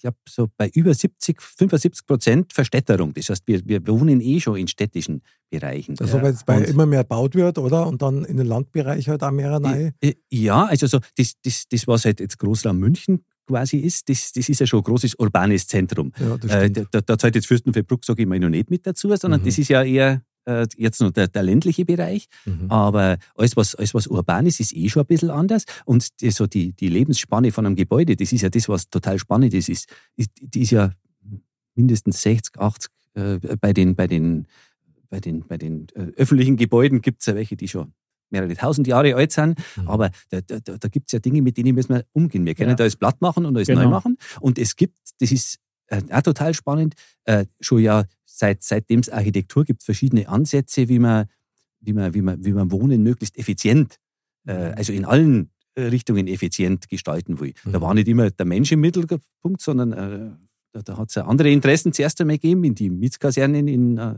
[0.04, 3.14] glaube, so bei über 70, 75 Prozent Verstädterung.
[3.14, 5.96] Das heißt, wir, wir wohnen eh schon in städtischen Bereichen.
[5.96, 7.88] Das aber jetzt bei immer mehr gebaut wird, oder?
[7.88, 9.94] Und dann in den Landbereich halt auch mehr rein.
[10.32, 14.48] Ja, also so, das, das, das, was halt jetzt Großraum München quasi ist, das, das
[14.48, 16.12] ist ja schon ein großes urbanes Zentrum.
[16.20, 19.42] Ja, Äh, da, da zahlt jetzt Fürstenfeldbruck, sage ich mal, noch nicht mit dazu, sondern
[19.42, 19.46] Mhm.
[19.46, 22.28] das ist ja eher äh, jetzt noch der, der ländliche Bereich.
[22.46, 22.70] Mhm.
[22.70, 25.64] Aber alles was, alles, was urban ist, ist eh schon ein bisschen anders.
[25.86, 29.20] Und die, so die, die Lebensspanne von einem Gebäude, das ist ja das, was total
[29.20, 30.92] spannend ist, ist, ist die ist ja
[31.76, 34.48] mindestens 60, 80 äh, bei den, bei den,
[35.10, 37.94] bei den, bei den äh, öffentlichen Gebäuden gibt es ja welche, die schon
[38.30, 39.88] mehrere tausend Jahre alt sind, Mhm.
[39.88, 42.46] aber da, da, da da gibt es ja Dinge, mit denen müssen wir umgehen.
[42.46, 42.76] Wir können Ja.
[42.76, 43.84] da alles platt machen und alles Genau.
[43.84, 44.18] neu machen.
[44.42, 49.10] Und es gibt, das ist äh, auch total spannend, äh, schon ja seit, seitdem es
[49.10, 51.26] Architektur gibt, verschiedene Ansätze, wie man,
[51.80, 53.98] wie man, wie man, wie man Wohnen möglichst effizient,
[54.48, 54.74] äh, Mhm.
[54.78, 57.54] also in allen äh, Richtungen effizient gestalten will.
[57.66, 57.82] Da Mhm.
[57.82, 60.32] war nicht immer der Mensch im Mittelpunkt, sondern äh,
[60.72, 64.16] da, da hat es ja andere Interessen zuerst einmal gegeben, in die Mietskasernen in äh,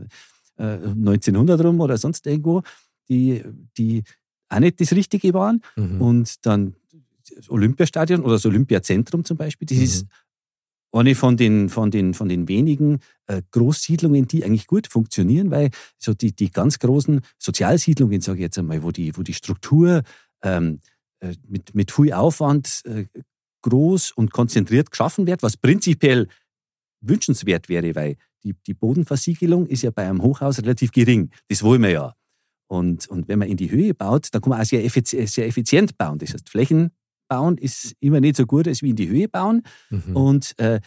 [0.58, 2.62] äh, 1900 rum oder sonst irgendwo,
[3.08, 3.42] die,
[3.76, 4.02] die
[4.48, 5.60] auch nicht das Richtige waren.
[5.76, 6.00] Mhm.
[6.00, 6.74] Und dann
[7.34, 9.84] das Olympiastadion oder das Olympiazentrum zum Beispiel, das Mhm.
[9.84, 10.06] ist
[10.98, 15.70] eine von den, von den, von den wenigen äh, Großsiedlungen, die eigentlich gut funktionieren, weil
[15.98, 20.02] so die, die ganz großen Sozialsiedlungen, sage ich jetzt einmal, wo die, wo die Struktur
[20.42, 20.80] ähm,
[21.20, 23.06] äh, mit, mit viel Aufwand äh,
[23.62, 26.28] groß und konzentriert geschaffen wird, was prinzipiell
[27.00, 31.30] wünschenswert wäre, weil die, die Bodenversiegelung ist ja bei einem Hochhaus relativ gering.
[31.48, 32.14] Das wollen wir ja.
[32.68, 35.46] Und, und wenn man in die Höhe baut, dann kann man auch sehr, effizient, sehr
[35.46, 36.18] effizient bauen.
[36.18, 36.90] Das heißt, Flächen
[37.28, 39.62] bauen ist immer nicht so gut als wie in die Höhe bauen.
[39.90, 40.16] Mhm.
[40.16, 40.80] Und äh,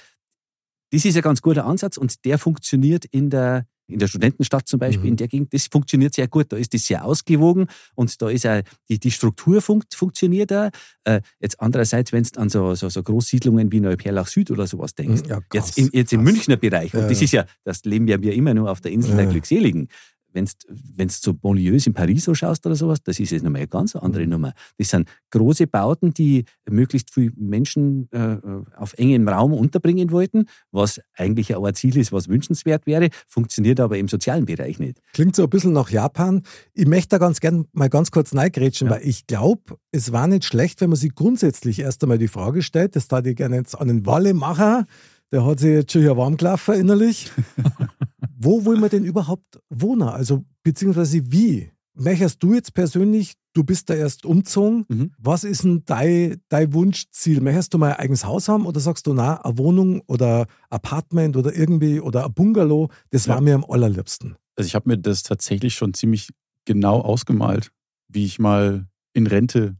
[0.91, 4.79] das ist ein ganz guter Ansatz und der funktioniert in der, in der Studentenstadt zum
[4.79, 5.09] Beispiel, Mhm.
[5.09, 6.51] in der Gegend, das funktioniert sehr gut.
[6.51, 10.69] Da ist das sehr ausgewogen und da ist auch die, die Struktur funkt, funktioniert da.
[11.03, 14.95] Äh, jetzt andererseits, wenn du an so, so, so Großsiedlungen wie Neuperlach Süd oder sowas
[14.95, 16.23] denkst, Ja, krass, jetzt, im, jetzt im.
[16.23, 18.91] Münchner Bereich, und Ja, das ist ja, das leben ja wir immer nur auf der
[18.91, 19.31] Insel der Ja.
[19.31, 19.87] Glückseligen.
[20.33, 23.67] Wenn du so Banlieues in Paris so schaust oder sowas, das ist jetzt nochmal eine
[23.67, 24.29] ganz andere Mhm.
[24.29, 24.53] Nummer.
[24.77, 28.37] Das sind große Bauten, die möglichst viele Menschen äh,
[28.77, 33.79] auf engem Raum unterbringen wollten, was eigentlich auch ein Ziel ist, was wünschenswert wäre, funktioniert
[33.79, 35.01] aber im sozialen Bereich nicht.
[35.13, 36.43] Klingt so ein bisschen nach Japan.
[36.73, 38.95] Ich möchte da ganz gern mal ganz kurz reingrätschen, Ja.
[38.95, 42.61] weil ich glaube, es war nicht schlecht, wenn man sich grundsätzlich erst einmal die Frage
[42.61, 44.85] stellt, das da ich gerne jetzt an den Walle machen,
[45.31, 47.31] der hat sich jetzt schon hier warm gelaufen innerlich.
[48.41, 50.03] Wo wollen wir denn überhaupt wohnen?
[50.03, 51.71] Also, beziehungsweise wie?
[51.93, 55.11] Möchtest du jetzt persönlich, du bist da erst umgezogen, Mhm.
[55.17, 57.41] was ist denn dein, dein Wunschziel?
[57.41, 61.35] Möchtest du mal ein eigenes Haus haben oder sagst du, na, eine Wohnung oder Apartment
[61.35, 63.33] oder irgendwie oder ein Bungalow, das Ja.
[63.33, 64.37] war mir am allerliebsten.
[64.55, 66.29] Also ich habe mir das tatsächlich schon ziemlich
[66.63, 67.71] genau ausgemalt,
[68.07, 69.75] wie ich mal in Rente,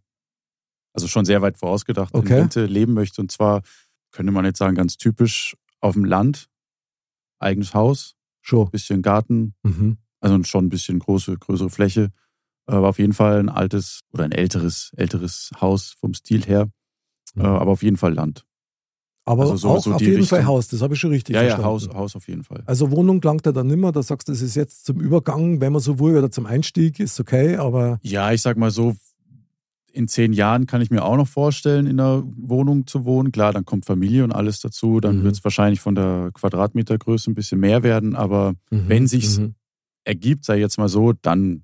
[0.93, 2.27] also schon sehr weit vorausgedacht, Okay.
[2.33, 3.21] in Rente leben möchte.
[3.21, 3.61] Und zwar
[4.11, 6.49] könnte man jetzt sagen, ganz typisch auf dem Land,
[7.39, 8.15] eigenes Haus,
[8.49, 8.69] Schon.
[8.71, 9.97] bisschen Garten, Mhm.
[10.19, 12.09] also schon ein bisschen große, größere Fläche.
[12.65, 16.67] Aber auf jeden Fall ein altes oder ein älteres, älteres Haus vom Stil her.
[17.35, 17.41] Mhm.
[17.41, 18.45] Äh, aber auf jeden Fall Land.
[19.25, 20.37] Aber Also so- auch so auf jeden Richtung.
[20.37, 21.67] Fall Haus, das habe ich schon richtig Ja, ja, verstanden.
[21.67, 22.63] Haus, Haus auf jeden Fall.
[22.65, 25.71] Also Wohnung langt er dann nimmer, da sagst du, das ist jetzt zum Übergang, wenn
[25.71, 28.95] man so will, oder zum Einstieg, ist okay, aber Ja, ich sag mal so,
[29.91, 33.31] in zehn Jahren kann ich mir auch noch vorstellen, in einer Wohnung zu wohnen.
[33.31, 34.99] Klar, dann kommt Familie und alles dazu.
[34.99, 35.23] Dann Mhm.
[35.23, 38.15] wird es wahrscheinlich von der Quadratmetergröße ein bisschen mehr werden.
[38.15, 39.55] Aber Wenn sich's- Mhm.
[40.03, 41.63] ergibt, sei jetzt mal so, dann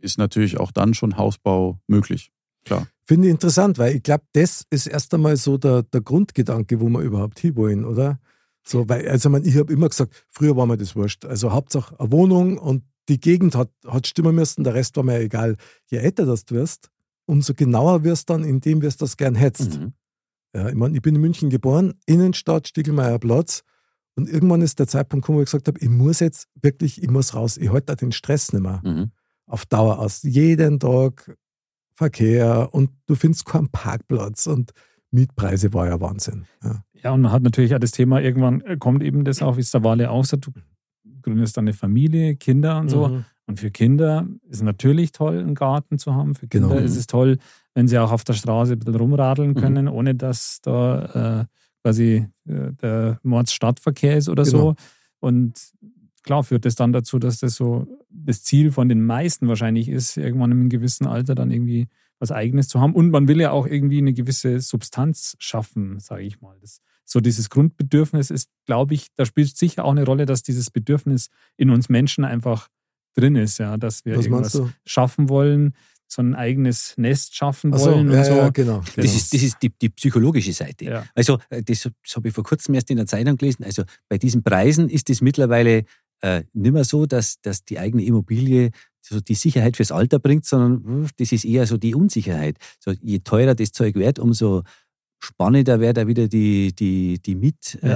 [0.00, 2.30] ist natürlich auch dann schon Hausbau möglich.
[2.64, 2.86] Klar.
[3.04, 6.88] Finde ich interessant, weil ich glaube, das ist erst einmal so der, der Grundgedanke, wo
[6.88, 8.20] wir überhaupt hinwollen, oder?
[8.62, 11.24] So, weil, also ich, mein, ich habe immer gesagt, früher war mir das wurscht.
[11.24, 15.18] Also Hauptsache eine Wohnung und die Gegend hat, hat stimmen müssen, der Rest war mir
[15.18, 15.56] egal.
[15.90, 16.90] Je älter das du wirst,
[17.30, 19.78] umso genauer wirst dann, indem wirst das gern hetzt.
[19.80, 19.92] Mhm.
[20.54, 23.62] Ja, ich meine, ich bin in München geboren, Innenstadt, Stiegelmeier Platz.
[24.16, 27.08] Und irgendwann ist der Zeitpunkt gekommen, wo ich gesagt habe, ich muss jetzt wirklich, ich
[27.08, 27.56] muss raus.
[27.56, 29.12] Ich halte da den Stress nicht mehr Mhm.
[29.46, 30.22] auf Dauer aus.
[30.24, 31.36] Jeden Tag
[31.92, 34.72] Verkehr und du findest keinen Parkplatz und
[35.10, 36.46] Mietpreise war ja Wahnsinn.
[36.64, 36.84] Ja.
[37.02, 39.60] Ja, und man hat natürlich auch das Thema, irgendwann äh, kommt eben das auch, wie
[39.60, 40.52] es der Wale auch sagt, du
[41.22, 43.08] gründest dann eine Familie, Kinder und so.
[43.08, 43.24] Mhm.
[43.50, 46.34] Und für Kinder ist natürlich toll, einen Garten zu haben.
[46.34, 46.80] Für Kinder Genau.
[46.80, 47.38] ist es toll,
[47.74, 49.54] wenn sie auch auf der Straße ein bisschen rumradeln Mhm.
[49.56, 51.44] können, ohne dass da äh,
[51.82, 54.56] quasi äh, der Mordsstadtverkehr ist oder Genau.
[54.58, 54.74] so.
[55.18, 55.72] Und
[56.22, 60.16] klar führt das dann dazu, dass das so das Ziel von den meisten wahrscheinlich ist,
[60.16, 61.88] irgendwann in einem gewissen Alter dann irgendwie
[62.20, 62.94] was Eigenes zu haben.
[62.94, 66.56] Und man will ja auch irgendwie eine gewisse Substanz schaffen, sage ich mal.
[66.60, 70.70] Das, so dieses Grundbedürfnis ist, glaube ich, da spielt sicher auch eine Rolle, dass dieses
[70.70, 72.68] Bedürfnis in uns Menschen einfach
[73.14, 75.74] drin ist, ja, dass wir Was irgendwas schaffen wollen,
[76.12, 78.32] so ein eigenes Nest schaffen so, wollen ja, und so.
[78.32, 78.80] ja, genau.
[78.80, 78.82] genau.
[78.96, 80.84] Das ist, das ist die, die psychologische Seite.
[80.84, 81.04] Ja.
[81.14, 83.64] Also, äh, das, das habe ich vor kurzem erst in der Zeitung gelesen.
[83.64, 85.84] Also, bei diesen Preisen ist es mittlerweile
[86.20, 88.70] äh, nicht mehr so, dass, dass die eigene Immobilie
[89.00, 92.58] so die Sicherheit fürs Alter bringt, sondern das ist eher so die Unsicherheit.
[92.80, 94.62] So, je teurer das Zeug wird, umso
[95.20, 97.38] spannender wäre da wieder die, die, die Ja.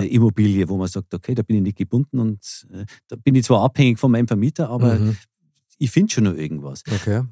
[0.03, 3.45] Mietimmobilie, wo man sagt, okay, da bin ich nicht gebunden und äh, da bin ich
[3.45, 5.17] zwar abhängig von meinem Vermieter, aber Mhm.
[5.79, 6.83] ich finde schon noch irgendwas.
[6.91, 7.23] Okay.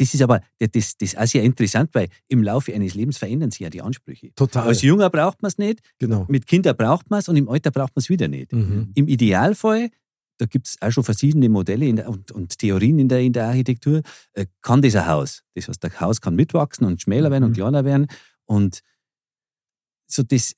[0.00, 3.50] Das ist aber das, das ist auch sehr interessant, weil im Laufe eines Lebens verändern
[3.50, 4.32] sich ja die Ansprüche.
[4.36, 4.68] Total.
[4.68, 6.24] Als Junger braucht man es nicht, genau.
[6.28, 8.52] mit Kindern braucht man es und im Alter braucht man es wieder nicht.
[8.52, 8.92] Mhm.
[8.94, 9.90] Im Idealfall,
[10.38, 13.48] da gibt es auch schon verschiedene Modelle der, und, und Theorien in der, in der
[13.48, 14.02] Architektur,
[14.34, 15.42] äh, kann das ein Haus.
[15.56, 17.54] Das heißt, das Haus kann mitwachsen und schmäler werden und Mhm.
[17.54, 18.06] kleiner werden.
[18.46, 18.82] Und
[20.08, 20.54] so das,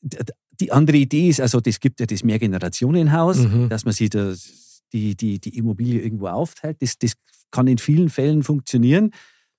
[0.61, 3.69] die andere Idee ist, also das gibt ja das Mehrgenerationenhaus, Mhm.
[3.69, 6.81] dass man sich das, die, die, die Immobilie irgendwo aufteilt.
[6.81, 7.13] Das, das
[7.51, 9.11] kann in vielen Fällen funktionieren.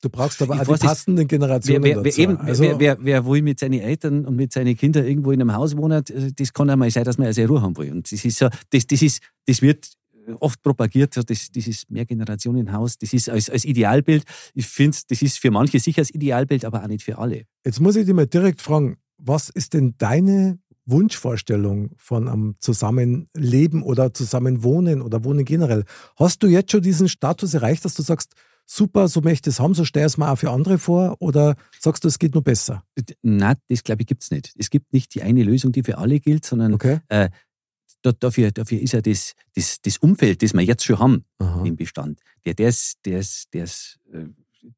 [0.02, 2.22] Du brauchst aber Ich auch die passenden Generationen Wer, wer, dazu.
[2.22, 5.42] eben, also, wer, wer, wer will mit seinen Eltern und mit seinen Kindern irgendwo in
[5.42, 7.92] einem Haus wohnen, äh, das kann einmal sein, dass man sehr Ruhe haben will.
[7.92, 9.92] Und das ist so, das, das ist, das wird
[10.40, 14.24] oft propagiert, so das, dieses Mehrgenerationenhaus, das ist als, als Idealbild.
[14.54, 17.44] Ich finde, das ist für manche sicher das Idealbild, aber auch nicht für alle.
[17.66, 23.84] Jetzt muss ich dich mal direkt fragen, was ist denn deine Wunschvorstellung von einem Zusammenleben
[23.84, 25.84] oder Zusammenwohnen oder Wohnen generell?
[26.18, 28.34] Hast du jetzt schon diesen Status erreicht, dass du sagst,
[28.66, 31.18] super, so möchte ich es haben, so stell es mir auch für andere vor?
[31.20, 32.84] Oder sagst du, es geht nur besser?
[33.22, 34.54] Nein, das glaube ich gibt es nicht.
[34.58, 37.00] Es gibt nicht die eine Lösung, die für alle gilt, sondern Okay.
[37.10, 41.64] da, dafür, dafür ist ja das, das, das Umfeld, das wir jetzt schon haben Aha.
[41.64, 44.00] im Bestand, der, der ist, der ist, der ist,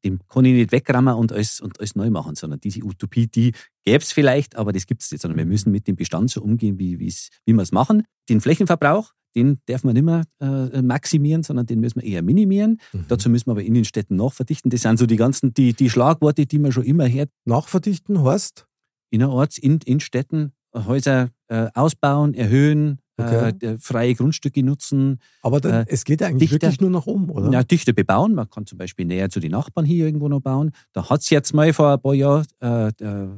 [0.04, 3.52] dem kann ich nicht wegrammen und alles, und alles neu machen, sondern diese Utopie, die
[3.84, 6.42] gäbe es vielleicht, aber das gibt es nicht, sondern wir müssen mit dem Bestand so
[6.42, 7.12] umgehen, wie, wie
[7.46, 8.04] wir es machen.
[8.28, 12.80] Den Flächenverbrauch, den darf man nicht mehr äh, maximieren, sondern den müssen wir eher minimieren.
[12.92, 13.06] Mhm.
[13.08, 14.70] Dazu müssen wir aber in den Städten nachverdichten.
[14.70, 17.30] Das sind so die ganzen, die, die Schlagworte, die man schon immer hört.
[17.44, 18.66] Nachverdichten heißt?
[19.10, 23.52] Innerorts, in, in Städten, Häuser äh, ausbauen, erhöhen, Okay.
[23.64, 27.06] äh, freie Grundstücke nutzen, Aber dann, Äh, es geht ja eigentlich dichter- wirklich nur nach
[27.06, 27.50] oben, oder?
[27.52, 28.34] ja, dichter bebauen.
[28.34, 30.72] Man kann zum Beispiel näher zu den Nachbarn hier irgendwo noch bauen.
[30.92, 33.28] Da hat es jetzt mal vor ein paar Jahren, äh, äh,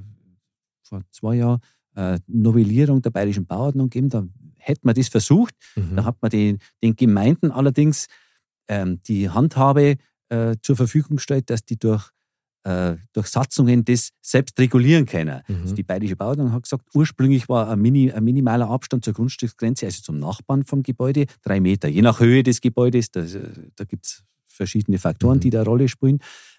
[0.82, 1.60] vor zwei Jahren,
[1.94, 4.08] äh, Novellierung der bayerischen Bauordnung gegeben.
[4.08, 4.24] Da
[4.58, 5.54] hätte man das versucht.
[5.76, 5.96] Mhm.
[5.96, 8.06] Da hat man den, den Gemeinden allerdings
[8.68, 9.96] ähm, die Handhabe
[10.30, 12.10] äh, zur Verfügung gestellt, dass die durch,
[12.66, 15.42] äh, durch Satzungen das selbst regulieren können.
[15.46, 15.56] Mhm.
[15.62, 19.86] Also die bayerische Bauordnung hat gesagt, ursprünglich war ein, Mini, ein minimaler Abstand zur Grundstücksgrenze,
[19.86, 21.88] also zum Nachbarn vom Gebäude, drei Meter.
[21.88, 23.22] Je nach Höhe des Gebäudes, da,
[23.76, 25.40] da gibt es verschiedene Faktoren, Mhm.
[25.40, 26.18] die da eine Rolle spielen.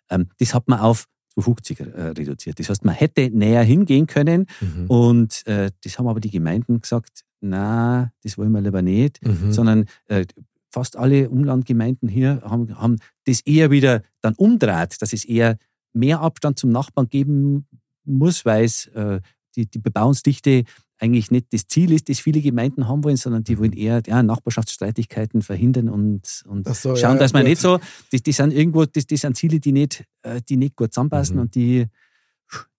[0.10, 1.84] Ähm, das hat man auf 250 äh,
[2.18, 2.60] reduziert.
[2.60, 4.86] Das heißt, man hätte näher hingehen können Mhm.
[4.88, 9.52] und äh, das haben aber die Gemeinden gesagt, na, das wollen wir lieber nicht, Mhm.
[9.52, 10.26] sondern äh,
[10.70, 15.58] fast alle Umlandgemeinden hier haben, haben das eher wieder dann umdreht, dass es eher
[15.94, 17.68] mehr Abstand zum Nachbarn geben
[18.06, 19.20] muss, weil es äh,
[19.56, 20.64] die, die Bebauungsdichte
[21.00, 24.24] eigentlich nicht das Ziel ist, das viele Gemeinden haben wollen, sondern die wollen eher ja,
[24.24, 27.50] Nachbarschaftsstreitigkeiten verhindern und, und so, schauen, ja, dass man gut.
[27.50, 27.80] nicht so,
[28.12, 31.36] das, das sind irgendwo, das, das sind Ziele, die nicht, äh, die nicht gut zusammenpassen
[31.36, 31.42] Mhm.
[31.42, 31.86] und die,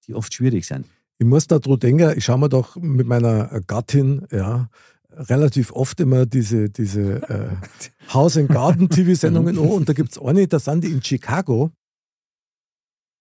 [0.07, 0.87] die oft schwierig sind.
[1.19, 4.69] Ich muss da dran denken, ich schaue mir doch mit meiner Gattin, ja,
[5.11, 7.51] relativ oft immer diese, diese äh,
[8.13, 11.71] Haus- und Garten-TV-Sendungen an und da gibt es eine, da sind die in Chicago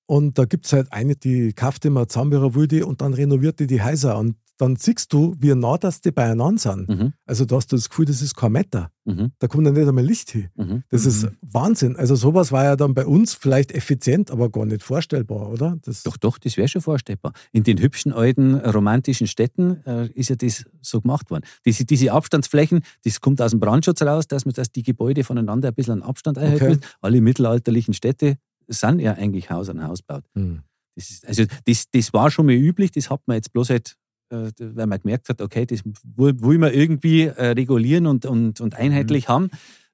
[0.07, 3.59] und da gibt es halt eine, die kauft immer zusammen ihre Wilde und dann renoviert
[3.59, 6.89] die die Häuser und dann siehst du, wie nah das die beieinander sind.
[6.89, 7.13] Mhm.
[7.25, 8.89] Also da hast du das Gefühl, das ist kein Meter.
[9.05, 9.31] Mhm.
[9.39, 10.49] Da kommt dann nicht einmal Licht hin.
[10.55, 10.83] Mhm.
[10.89, 11.95] Das ist Wahnsinn.
[11.95, 15.77] Also sowas war ja dann bei uns vielleicht effizient, aber gar nicht vorstellbar, oder?
[15.83, 17.33] Das, Doch, doch, das wäre schon vorstellbar.
[17.51, 21.43] In den hübschen alten romantischen Städten äh, ist ja das so gemacht worden.
[21.65, 25.67] Diese, diese Abstandsflächen, das kommt aus dem Brandschutz raus, dass man dass die Gebäude voneinander
[25.67, 26.79] ein bisschen an Abstand einhalten Okay.
[27.01, 30.23] Alle mittelalterlichen Städte sind ja eigentlich Haus an Haus baut.
[30.35, 30.61] Hm.
[30.95, 33.95] Das ist, also das, das war schon mal üblich, das hat man jetzt bloß halt,
[34.29, 38.59] äh, weil man gemerkt hat, okay, das will, will man irgendwie äh, regulieren und, und,
[38.61, 39.49] und einheitlich haben,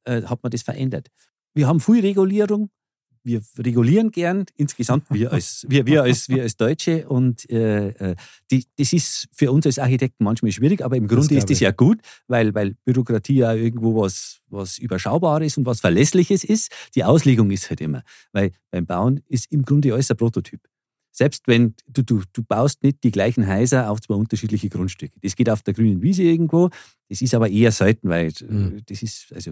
[0.06, 1.10] äh, hat man das verändert.
[1.54, 2.70] Wir haben viel Regulierung,
[3.24, 8.16] wir regulieren gern insgesamt, wir als, wir, wir als, wir als Deutsche und äh, äh,
[8.52, 11.60] die, das ist für uns als Architekten manchmal schwierig, aber im Grunde glaub ist das
[11.60, 16.72] ja gut, weil, weil Bürokratie ja irgendwo was, was Überschaubares und was Verlässliches ist.
[16.96, 20.62] Die Auslegung ist halt immer, weil beim Bauen ist im Grunde alles ein Prototyp.
[21.16, 25.20] Selbst wenn du, du, du baust nicht die gleichen Häuser auf zwei unterschiedliche Grundstücke.
[25.22, 26.70] Das geht auf der grünen Wiese irgendwo,
[27.08, 28.82] das ist aber eher selten, weil Mhm.
[28.88, 29.52] das ist, also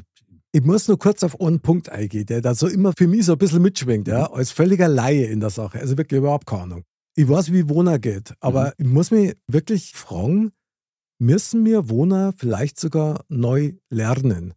[0.53, 3.33] Ich muss nur kurz auf einen Punkt eingehen, der da so immer für mich so
[3.33, 4.35] ein bisschen mitschwingt, ja, Mhm.
[4.35, 5.79] als völliger Laie in der Sache.
[5.79, 6.83] Also wirklich überhaupt keine Ahnung.
[7.15, 8.85] Ich weiß, wie Wohner geht, aber Mhm.
[8.85, 10.51] ich muss mich wirklich fragen,
[11.19, 14.53] müssen wir Wohner vielleicht sogar neu lernen?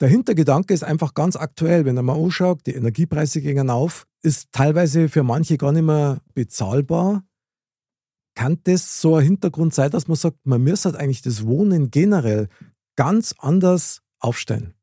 [0.00, 1.84] Der Hintergedanke ist einfach ganz aktuell.
[1.84, 6.20] Wenn man mal anschaut, die Energiepreise gehen auf, ist teilweise für manche gar nicht mehr
[6.34, 7.24] bezahlbar.
[8.34, 11.90] Kann das so ein Hintergrund sein, dass man sagt, man müsste halt eigentlich das Wohnen
[11.90, 12.48] generell
[12.96, 14.74] ganz anders aufstellen?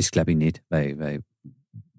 [0.00, 1.20] Das glaube ich nicht, weil, weil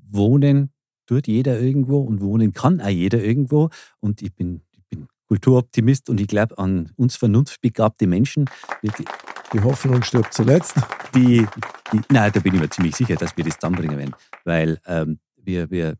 [0.09, 0.71] wohnen
[1.05, 3.69] tut jeder irgendwo und wohnen kann auch jeder irgendwo.
[3.99, 8.49] Und ich bin, ich bin Kulturoptimist und ich glaube an uns vernunftbegabte Menschen,
[8.81, 8.89] die,
[9.53, 10.75] Die Hoffnung stirbt zuletzt.
[11.13, 11.45] die,
[11.93, 14.15] die nein, da bin ich mir ziemlich sicher, dass wir das zusammenbringen werden.
[14.45, 15.95] Weil ähm, wir, wir,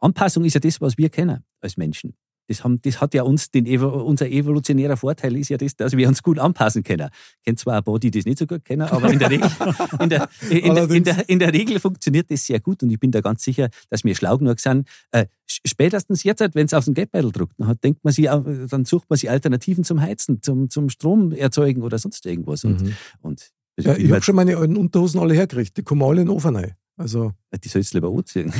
[0.00, 2.14] Anpassung ist ja das, was wir kennen als Menschen.
[2.48, 6.08] Das, haben, das hat ja uns, den, unser evolutionärer Vorteil ist ja das, dass wir
[6.08, 7.10] uns gut anpassen können.
[7.38, 9.50] Ich kenne zwar ein paar, die das nicht so gut kennen, aber in der Regel,
[10.00, 12.98] in der, in, der, in, der, in der Regel funktioniert das sehr gut und ich
[12.98, 14.88] bin da ganz sicher, dass wir schlau genug sind.
[15.12, 18.44] Äh, spätestens jetzt, wenn es auf den Geldbeutel druckt, dann, hat, denkt man sich, auch,
[18.70, 22.64] dann sucht man sich Alternativen zum Heizen, zum, zum Strom erzeugen oder sonst irgendwas.
[22.64, 22.94] Und, Mhm.
[23.20, 25.76] und Ja, ich habe schon meine alten Unterhosen alle hergekriegt.
[25.76, 26.74] Die kommen alle in den Ofen rein.
[26.96, 27.32] Also,
[27.62, 28.52] die sollst du lieber anziehen.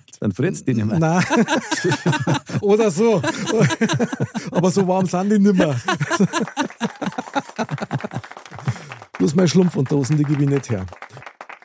[0.20, 0.98] dann friert die nicht mehr.
[0.98, 1.24] nein.
[2.60, 3.22] Oder so.
[4.50, 5.76] Aber so warm sind die nicht mehr.
[9.18, 10.86] Bloß meine Schlumpfunterhosen, die gebe ich nicht her.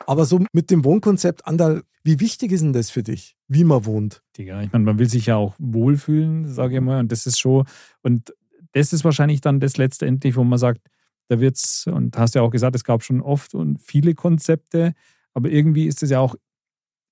[0.06, 3.84] Aber so mit dem Wohnkonzept, Andal, wie wichtig ist denn das für dich, wie man
[3.84, 4.22] wohnt?
[4.36, 7.00] Digga, ich meine, man will sich ja auch wohlfühlen, sage ich mal.
[7.00, 7.66] Und das ist schon,
[8.02, 8.32] und
[8.72, 10.80] das ist wahrscheinlich dann das letztendlich, wo man sagt,
[11.28, 14.94] da wird's, und hast ja auch gesagt, es gab schon oft und viele Konzepte,
[15.34, 16.34] aber irgendwie ist es ja auch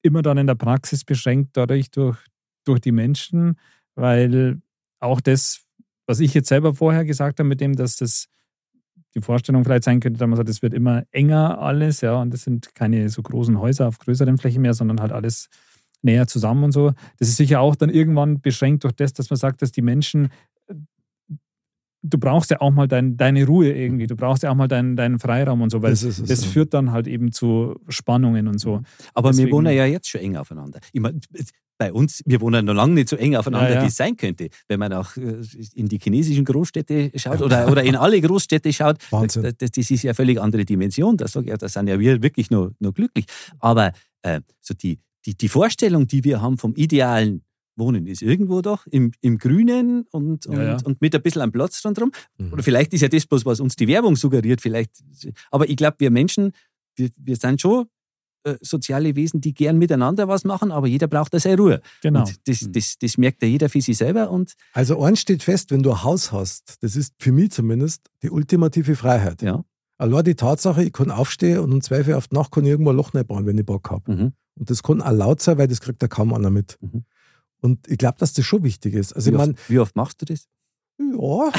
[0.07, 2.19] immer dann in der Praxis beschränkt, dadurch durch,
[2.65, 3.59] durch die Menschen,
[3.95, 4.61] weil
[5.01, 5.65] auch das,
[6.07, 8.29] was ich jetzt selber vorher gesagt habe, mit dem, dass das
[9.15, 12.33] die Vorstellung vielleicht sein könnte, dass man sagt, es wird immer enger alles, ja, und
[12.33, 15.49] das sind keine so großen Häuser auf größeren Flächen mehr, sondern halt alles
[16.03, 16.93] näher zusammen und so.
[17.19, 20.29] Das ist sicher auch dann irgendwann beschränkt durch das, dass man sagt, dass die Menschen
[22.09, 24.97] du brauchst ja auch mal dein, deine Ruhe irgendwie, du brauchst ja auch mal deinen,
[24.97, 26.49] deinen Freiraum und so, weil das, es, das so.
[26.49, 28.83] führt dann halt eben zu Spannungen und so.
[29.15, 30.81] Aber Deswegen, wir wohnen ja jetzt schon eng aufeinander.
[30.93, 31.21] Ich mein,
[31.79, 33.83] bei uns, wir wohnen noch lange nicht so eng aufeinander, ja, ja.
[33.83, 34.49] wie es sein könnte.
[34.69, 35.43] Wenn man auch äh,
[35.75, 40.03] in die chinesischen Großstädte schaut oder, oder in alle Großstädte schaut, das, das, das, ist
[40.03, 41.17] ja eine völlig andere Dimension.
[41.17, 43.27] Da sage ich, da sind ja wir wirklich nur, nur glücklich.
[43.59, 43.93] Aber
[44.23, 47.43] äh, so die, die, die Vorstellung, die wir haben vom idealen
[47.77, 50.77] Wohnen ist irgendwo doch im, im Grünen und, und, ja, ja.
[50.85, 52.13] und mit ein bisschen am Platz rundherum.
[52.39, 52.53] Mhm.
[52.53, 54.61] Oder vielleicht ist ja das bloß, was uns die Werbung suggeriert.
[54.61, 54.91] Vielleicht.
[55.51, 56.53] Aber ich glaube, wir Menschen,
[56.97, 57.87] wir, wir sind schon
[58.47, 61.81] äh, soziale Wesen, die gern miteinander was machen, aber jeder braucht da seine Ruhe.
[62.01, 62.21] Genau.
[62.21, 62.73] Und das, mhm.
[62.73, 64.31] das, das merkt ja jeder für sich selber.
[64.31, 68.09] Und also eins steht fest, wenn du ein Haus hast, das ist für mich zumindest
[68.23, 69.43] die ultimative Freiheit.
[69.43, 69.65] Ja.
[69.99, 72.71] Allein die Tatsache, ich kann aufstehen und um zwei Uhr auf die Nacht kann ich
[72.71, 74.13] irgendwo ein Loch nicht bauen, wenn ich Bock habe.
[74.13, 74.33] Mhm.
[74.59, 76.79] Und das kann auch laut sein, weil das kriegt da kaum einer mit.
[76.81, 77.05] Mhm.
[77.61, 79.13] Und ich glaube, dass das schon wichtig ist.
[79.13, 80.47] Also wie, ich mein, oft, wie oft machst du das?
[80.99, 81.53] Ja.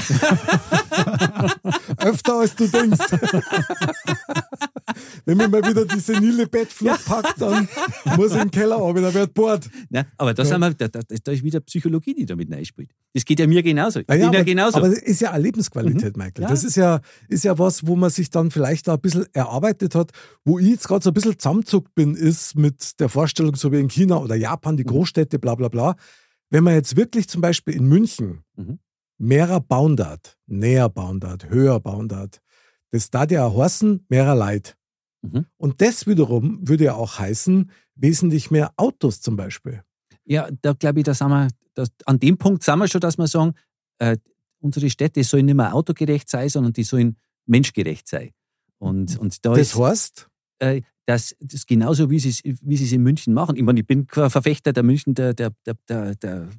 [1.98, 3.00] Öfter als du denkst.
[5.26, 7.68] Wenn mir mal wieder die senile Bettflucht packt, dann
[8.18, 9.70] muss ich den Keller aber dann wird bohrt.
[9.90, 10.60] Nein, aber da, ja.
[10.60, 12.92] wir, da, da, da, ist wieder Psychologie, die da mit reinspielt.
[13.14, 14.00] Das geht ja mir genauso.
[14.00, 14.78] Ich ja, bin aber, ja genauso.
[14.78, 16.24] Aber das ist ja eine Lebensqualität, mhm.
[16.24, 16.44] Michael.
[16.44, 16.50] Ja.
[16.50, 19.96] Das ist ja, ist ja was, wo man sich dann vielleicht da ein bisschen erarbeitet
[19.96, 20.12] hat.
[20.46, 23.80] Wo ich jetzt gerade so ein bisschen zusammenzuckt bin, ist mit der Vorstellung, so wie
[23.80, 24.90] in China oder Japan, die mhm.
[24.90, 25.96] Großstädte, bla bla bla.
[26.50, 28.80] Wenn man jetzt wirklich zum Beispiel in München mhm
[29.18, 32.42] mehrer Boundart, näher Boundart, höher Boundart.
[32.92, 34.78] Das da ja heißen, mehrer Leid.
[35.22, 35.46] Mhm.
[35.58, 39.84] Und das wiederum würde ja auch heißen, wesentlich mehr Autos zum Beispiel.
[40.26, 43.18] Ja, da glaube ich, da sind wir, da, an dem Punkt sind wir schon, dass
[43.18, 43.54] wir sagen,
[44.00, 44.18] äh,
[44.60, 48.32] unsere Städte sollen nicht mehr autogerecht sein, sondern die sollen menschgerecht sein.
[48.80, 50.30] Und, und da das ist, heißt?
[50.60, 53.56] Äh, dass das genauso wie sie es wie es in München machen.
[53.56, 55.54] Ich meine, ich bin Verfechter der München, der, der,
[55.88, 56.50] der, der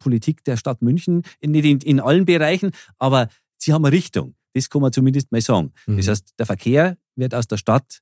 [0.00, 3.28] Politik der Stadt München, nicht in, in allen Bereichen, aber
[3.64, 4.34] sie haben eine Richtung.
[4.52, 5.72] Das kann man zumindest mal sagen.
[5.86, 5.96] Mhm.
[5.96, 8.00] Das heißt, der Verkehr wird aus der Stadt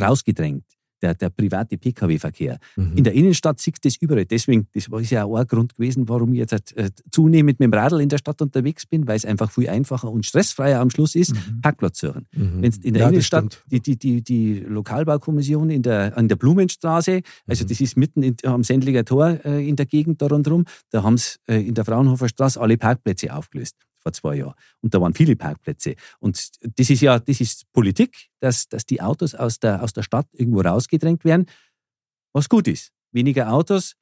[0.00, 0.64] rausgedrängt
[1.02, 2.58] der, der private Pkw-Verkehr.
[2.76, 2.96] Mhm.
[2.96, 4.24] In der Innenstadt sieht das überall.
[4.24, 7.72] Deswegen, das war ja auch ein Grund gewesen, warum ich jetzt äh, zunehmend mit dem
[7.72, 11.14] Radl in der Stadt unterwegs bin, weil es einfach viel einfacher und stressfreier am Schluss
[11.14, 11.60] ist, mhm.
[11.60, 12.26] Parkplatz suchen.
[12.34, 12.62] Mhm.
[12.62, 17.22] Wenn in der ja, Innenstadt die, die, die, die Lokalbaukommission in der, an der Blumenstraße,
[17.46, 17.68] also mhm.
[17.68, 21.16] das ist mitten in, am Sendlinger Tor äh, in der Gegend da rundherum, da haben
[21.16, 24.54] sie äh, in der Fraunhofer Straße alle Parkplätze aufgelöst vor zwei Jahren.
[24.80, 25.94] Und da waren viele Parkplätze.
[26.18, 30.02] Und das ist ja, das ist Politik, dass, dass die Autos aus der, aus der
[30.02, 31.46] Stadt irgendwo rausgedrängt werden,
[32.32, 32.92] was gut ist.
[33.12, 33.96] Weniger Autos,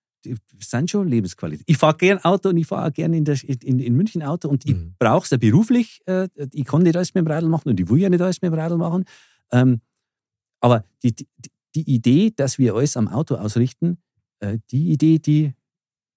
[0.59, 1.65] sind schon Lebensqualität.
[1.69, 4.65] Ich fahre gern Auto und ich fahre auch gerne in, in, in München Auto und
[4.65, 4.95] ich mhm.
[4.99, 6.01] brauche es ja beruflich.
[6.07, 8.43] Äh, ich kann nicht alles mit dem Radl machen und ich will ja nicht alles
[8.43, 9.05] mit dem Radl machen.
[9.53, 9.81] Ähm,
[10.61, 11.29] aber die, die,
[11.75, 13.99] die Idee, dass wir alles am Auto ausrichten,
[14.41, 15.55] äh, die Idee, die,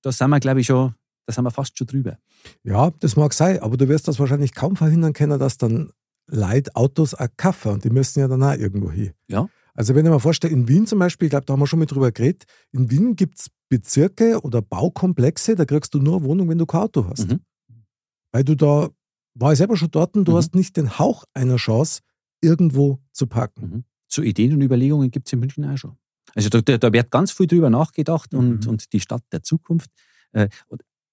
[0.02, 0.96] da sind wir, glaube ich, schon
[1.30, 2.18] da sind wir fast schon drüber.
[2.64, 5.92] Ja, das mag sein, aber du wirst das wahrscheinlich kaum verhindern können, dass dann
[6.26, 9.12] Leute Autos auch kaufen und die müssen ja dann auch irgendwo hin.
[9.28, 9.48] Ja.
[9.76, 11.78] Also wenn ich mir vorstelle, in Wien zum Beispiel, ich glaube, da haben wir schon
[11.78, 16.26] mal drüber geredet, in Wien gibt es Bezirke oder Baukomplexe, da kriegst du nur eine
[16.26, 17.30] Wohnung, wenn du kein Auto hast.
[17.30, 17.42] Mhm.
[18.32, 18.90] Weil du da,
[19.36, 20.36] war ich selber schon dort, und du mhm.
[20.38, 22.02] hast nicht den Hauch einer Chance,
[22.42, 23.70] irgendwo zu parken.
[23.70, 23.84] Mhm.
[24.08, 25.96] So Ideen und Überlegungen gibt es in München auch schon.
[26.34, 28.70] Also da, da, wird ganz viel drüber nachgedacht und, mhm.
[28.70, 29.92] und die Stadt der Zukunft.
[30.32, 30.50] Äh,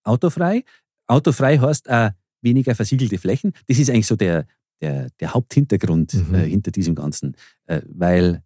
[0.07, 0.65] autofrei.
[1.07, 2.11] Autofrei heißt auch
[2.43, 3.53] weniger versiegelte Flächen.
[3.67, 4.47] Das ist eigentlich so der,
[4.81, 6.35] der, der Haupthintergrund mhm.
[6.35, 8.43] äh, hinter diesem Ganzen, äh, weil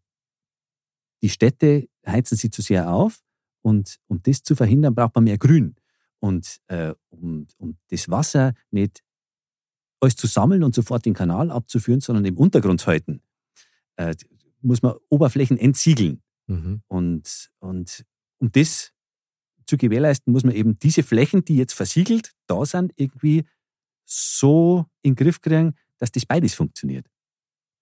[1.22, 3.20] die Städte heizen sie zu sehr auf
[3.62, 5.76] und um das zu verhindern, braucht man mehr Grün.
[6.18, 9.02] Und äh, um, um das Wasser nicht
[10.00, 13.22] alles zu sammeln und sofort den Kanal abzuführen, sondern im Untergrund halten,
[13.96, 14.14] äh,
[14.62, 16.22] muss man Oberflächen entsiegeln.
[16.46, 16.82] Mhm.
[16.88, 18.04] Und, und
[18.38, 18.92] um das
[19.70, 23.44] zu gewährleisten, muss man eben diese Flächen, die jetzt versiegelt da sind, irgendwie
[24.04, 27.06] so in den Griff kriegen, dass das beides funktioniert.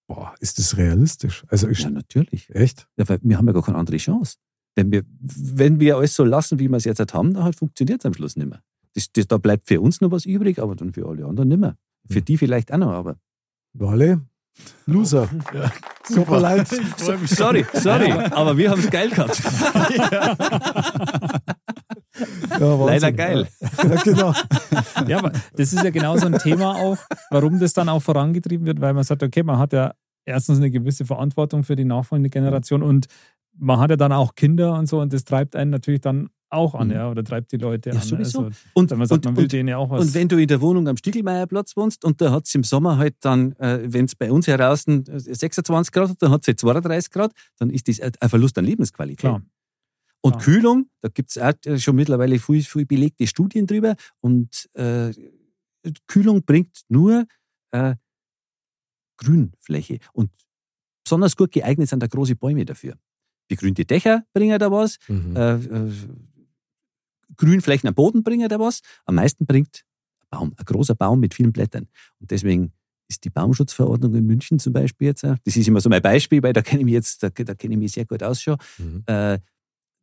[0.07, 1.43] Boah, ist das realistisch?
[1.47, 2.49] Also ich, ja, natürlich.
[2.49, 2.87] Echt?
[2.97, 4.37] Ja, weil wir haben ja gar keine andere Chance.
[4.77, 7.55] Denn wir, wenn wir alles so lassen, wie wir es jetzt halt haben, dann halt
[7.55, 8.61] funktioniert es am Schluss nicht mehr.
[8.93, 11.59] Das, das, da bleibt für uns noch was übrig, aber dann für alle anderen nicht
[11.59, 11.75] mehr.
[12.07, 12.25] Für hm.
[12.25, 13.17] die vielleicht auch noch, aber.
[13.73, 14.21] Wale,
[14.85, 15.29] Loser.
[15.53, 15.71] Ja.
[16.03, 16.67] Super leid.
[17.27, 19.41] Sorry, sorry, aber wir haben es geil gehabt.
[21.48, 21.48] Ja,
[22.59, 23.47] Leider geil.
[23.77, 24.33] Ja, genau.
[25.07, 26.97] Ja, aber das ist ja genau so ein Thema auch,
[27.31, 29.93] warum das dann auch vorangetrieben wird, weil man sagt, okay, man hat ja
[30.25, 33.07] erstens eine gewisse Verantwortung für die nachfolgende Generation und
[33.57, 36.73] man hat ja dann auch Kinder und so und das treibt einen natürlich dann auch
[36.73, 36.93] an, Mhm.
[36.93, 38.01] ja, oder treibt die Leute Ja, an.
[38.01, 38.45] sowieso.
[38.45, 40.01] Also, Und, wenn man sagt, und, man will und, denen ja auch was.
[40.01, 42.97] und wenn du in der Wohnung am Stiegelmeierplatz wohnst und da hat es im Sommer
[42.97, 46.59] halt dann, äh, wenn es bei uns heraus 26 Grad hat, dann hat es halt
[46.59, 49.19] 32 Grad, dann ist das ein Verlust an Lebensqualität.
[49.19, 49.41] Klar.
[50.21, 50.43] Und Klar.
[50.43, 53.95] Kühlung, da gibt es auch äh, schon mittlerweile viel, viel belegte Studien drüber.
[54.19, 55.11] Und äh,
[56.07, 57.25] Kühlung bringt nur
[57.71, 57.95] äh,
[59.17, 59.99] Grünfläche.
[60.13, 60.31] Und
[61.03, 62.95] besonders gut geeignet sind da große Bäume dafür.
[63.47, 65.35] Begrünte Dächer bringen da was, Mhm.
[65.35, 65.91] äh, äh,
[67.35, 68.81] Grünflächen am Boden bringen da was.
[69.05, 69.83] Am meisten bringt
[70.21, 71.87] ein Baum, ein großer Baum mit vielen Blättern.
[72.19, 72.73] Und deswegen
[73.07, 76.43] ist die Baumschutzverordnung in München zum Beispiel jetzt, äh, das ist immer so mein Beispiel,
[76.43, 78.57] weil da kenne ich mich jetzt, da, da kenne ich mich sehr gut aus schon,
[78.77, 79.03] Mhm.
[79.07, 79.39] äh,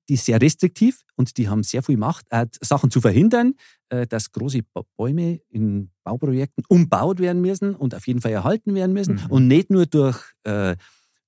[0.08, 3.54] die ist sehr restriktiv und die haben sehr viel Macht, äh, Sachen zu verhindern,
[3.88, 8.74] äh, dass große Ba- Bäume in Bauprojekten umbaut werden müssen und auf jeden Fall erhalten
[8.74, 9.26] werden müssen Mhm.
[9.30, 10.76] und nicht nur durch, äh,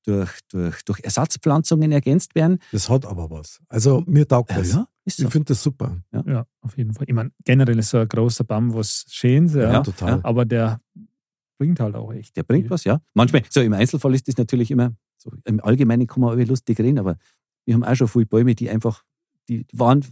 [0.04, 2.58] durch, durch, durch Ersatzpflanzungen ergänzt werden.
[2.72, 3.60] Das hat aber was.
[3.68, 4.68] Also mir taugt das.
[4.68, 5.30] ist Ich so.
[5.30, 6.00] finde das super.
[6.12, 7.04] ja, auf jeden Fall.
[7.08, 10.20] Ich meine, generell ist so ein großer Baum was Schönes, ja, Ja, total.
[10.22, 10.80] aber der
[11.58, 12.36] bringt halt auch echt.
[12.36, 13.00] Der bringt was, ja.
[13.14, 16.78] Manchmal, so im Einzelfall ist das natürlich immer, so im Allgemeinen kann man aber lustig
[16.78, 17.16] reden, aber
[17.68, 19.04] wir haben auch schon viele Bäume, die einfach,
[19.46, 20.02] die waren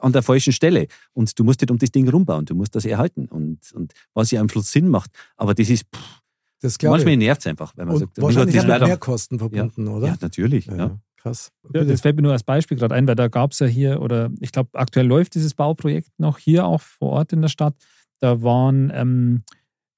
[0.00, 2.84] an der falschen Stelle und du musst nicht um das Ding rumbauen, du musst das
[2.84, 5.10] erhalten und, und was ja am Schluss Sinn macht.
[5.36, 6.20] Aber das ist, pff,
[6.60, 10.06] Das manchmal nervt es einfach, wenn man Und sagt, wahrscheinlich das mit Mehrkosten verbunden, oder?
[10.06, 10.66] Ja, natürlich.
[10.66, 10.98] Ja, Ja.
[11.16, 11.50] Krass.
[11.72, 14.02] Ja, das fällt mir nur als Beispiel gerade ein, weil da gab es ja hier,
[14.02, 17.74] oder ich glaube, aktuell läuft dieses Bauprojekt noch hier auch vor Ort in der Stadt.
[18.20, 19.42] Da waren, ähm,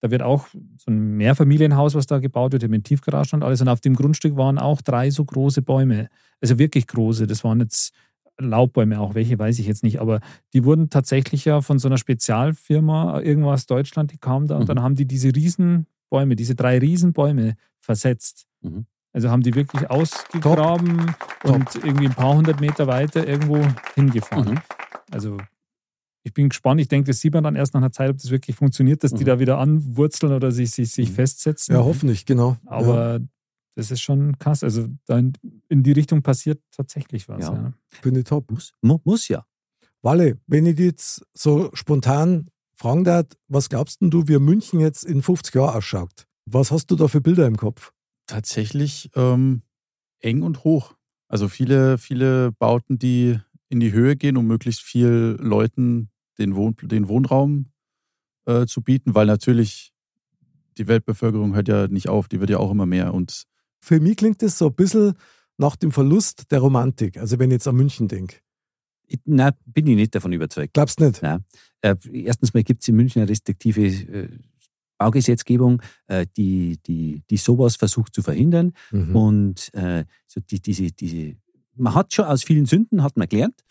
[0.01, 3.61] da wird auch so ein Mehrfamilienhaus, was da gebaut wird, mit Tiefgarage und alles.
[3.61, 6.09] Und auf dem Grundstück waren auch drei so große Bäume.
[6.41, 7.27] Also wirklich große.
[7.27, 7.93] Das waren jetzt
[8.39, 10.01] Laubbäume, auch welche weiß ich jetzt nicht.
[10.01, 10.21] Aber
[10.53, 14.63] die wurden tatsächlich ja von so einer Spezialfirma, irgendwo aus Deutschland, die kam da und
[14.63, 14.67] Mhm.
[14.67, 18.47] dann haben die diese Riesenbäume, diese drei Riesenbäume versetzt.
[18.61, 18.85] Mhm.
[19.15, 24.55] Also haben die wirklich ausgegraben und irgendwie ein paar hundert Meter weiter irgendwo hingefahren.
[24.57, 24.61] Mhm.
[25.11, 25.39] Also
[26.27, 26.81] ich bin gespannt.
[26.81, 29.13] Ich denke, das sieht man dann erst nach einer Zeit, ob das wirklich funktioniert, dass
[29.13, 29.27] die Mhm.
[29.27, 31.15] da wieder anwurzeln oder sich, sich, sich Mhm.
[31.15, 31.75] festsetzen.
[31.77, 32.57] Ja, hoffentlich, genau.
[32.65, 32.71] ja.
[32.71, 33.21] Aber
[33.77, 34.65] das ist schon krass.
[34.65, 35.33] Also da in,
[35.85, 37.43] die Richtung passiert tatsächlich was.
[37.45, 37.55] Ja.
[37.55, 37.73] Ja.
[37.91, 38.51] Finde ich top.
[38.51, 39.47] Muss, mu- muss ja.
[40.03, 45.05] Walle, wenn ich jetzt so spontan fragen darf, was glaubst denn du, wie München jetzt
[45.05, 46.27] in 50 Jahren ausschaut?
[46.45, 47.93] Was hast du da für Bilder im Kopf?
[48.29, 49.63] tatsächlich ähm,
[50.21, 50.95] eng und hoch.
[51.29, 56.75] Also viele, viele Bauten, die in die Höhe gehen, um möglichst viel Leuten den, Wohn
[56.83, 57.67] den Wohnraum
[58.47, 59.93] äh, zu bieten, weil natürlich
[60.79, 63.15] die Weltbevölkerung hört ja nicht auf, die wird ja auch immer mehr.
[63.15, 63.45] Und
[63.81, 65.15] Für mich klingt das so ein bisschen
[65.59, 67.19] nach dem Verlust der Romantik.
[67.19, 68.37] Also wenn ich jetzt an München denke.
[69.07, 70.75] Ich, nein, bin ich nicht davon überzeugt.
[70.75, 71.23] Glaubst du nicht?
[71.23, 71.45] Nein.
[71.81, 74.29] Äh, erstens mal gibt es in München eine restriktive äh,
[74.99, 78.73] Baugesetzgebung, äh, die, die, die sowas versucht zu verhindern.
[78.91, 79.17] Mhm.
[79.17, 81.37] Und äh, so die, diese, diese,
[81.75, 83.63] man hat schon aus vielen Sünden, hat man gelernt.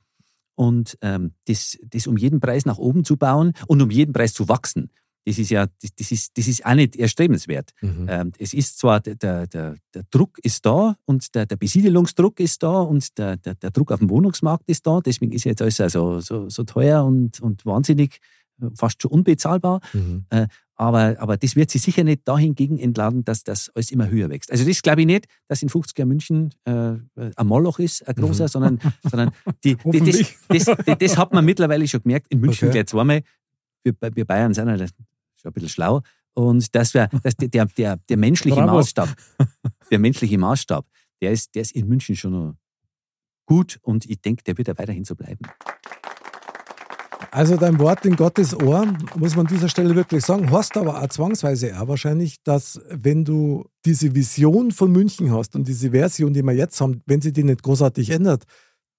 [0.56, 4.34] Und ähm, das, das um jeden Preis nach oben zu bauen und um jeden Preis
[4.34, 4.90] zu wachsen,
[5.26, 7.72] das ist ja, das, das, ist, das ist auch nicht erstrebenswert.
[7.82, 8.06] Mhm.
[8.08, 12.62] Ähm, es ist zwar, der, der, der, Druck ist da und der, der Besiedelungsdruck ist
[12.62, 15.00] da und der, der, der Druck auf dem Wohnungsmarkt ist da.
[15.02, 18.20] Deswegen ist jetzt alles so, so, so teuer und, und wahnsinnig,
[18.62, 19.82] äh, fast schon unbezahlbar.
[19.94, 20.26] Mhm.
[20.78, 24.52] Aber, aber das wird sich sicher nicht dahingegen entladen, dass das alles immer höher wächst.
[24.52, 26.96] Also das glaube ich nicht, dass in 50 Jahren München äh,
[27.36, 28.48] ein Moloch ist, ein großer, Mhm.
[28.50, 29.32] sondern, sondern
[29.64, 32.28] die, die, das, das, das, das hat man mittlerweile schon gemerkt.
[32.30, 32.74] In München Okay.
[32.80, 33.22] gleich zweimal.
[33.84, 34.88] Wir, wir Bayern sind ja schon
[35.46, 36.02] ein bisschen schlau.
[36.34, 38.76] Und das wär, das, der, der, der menschliche Bravo.
[38.78, 39.16] Maßstab,
[39.90, 40.86] der menschliche Maßstab,
[41.22, 42.56] der ist, der ist in München schon noch
[43.46, 45.40] gut und ich denke, der wird ja weiterhin so bleiben.
[47.36, 48.86] Also dein Wort in Gottes Ohr,
[49.18, 53.26] muss man an dieser Stelle wirklich sagen, hast aber auch zwangsweise auch wahrscheinlich, dass wenn
[53.26, 57.34] du diese Vision von München hast und diese Version, die wir jetzt haben, wenn sie
[57.34, 58.46] die nicht großartig ändert,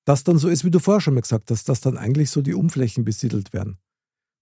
[0.04, 2.42] dass dann so ist, wie du vorher schon mal gesagt hast, dass dann eigentlich so
[2.42, 3.78] die Umflächen besiedelt werden.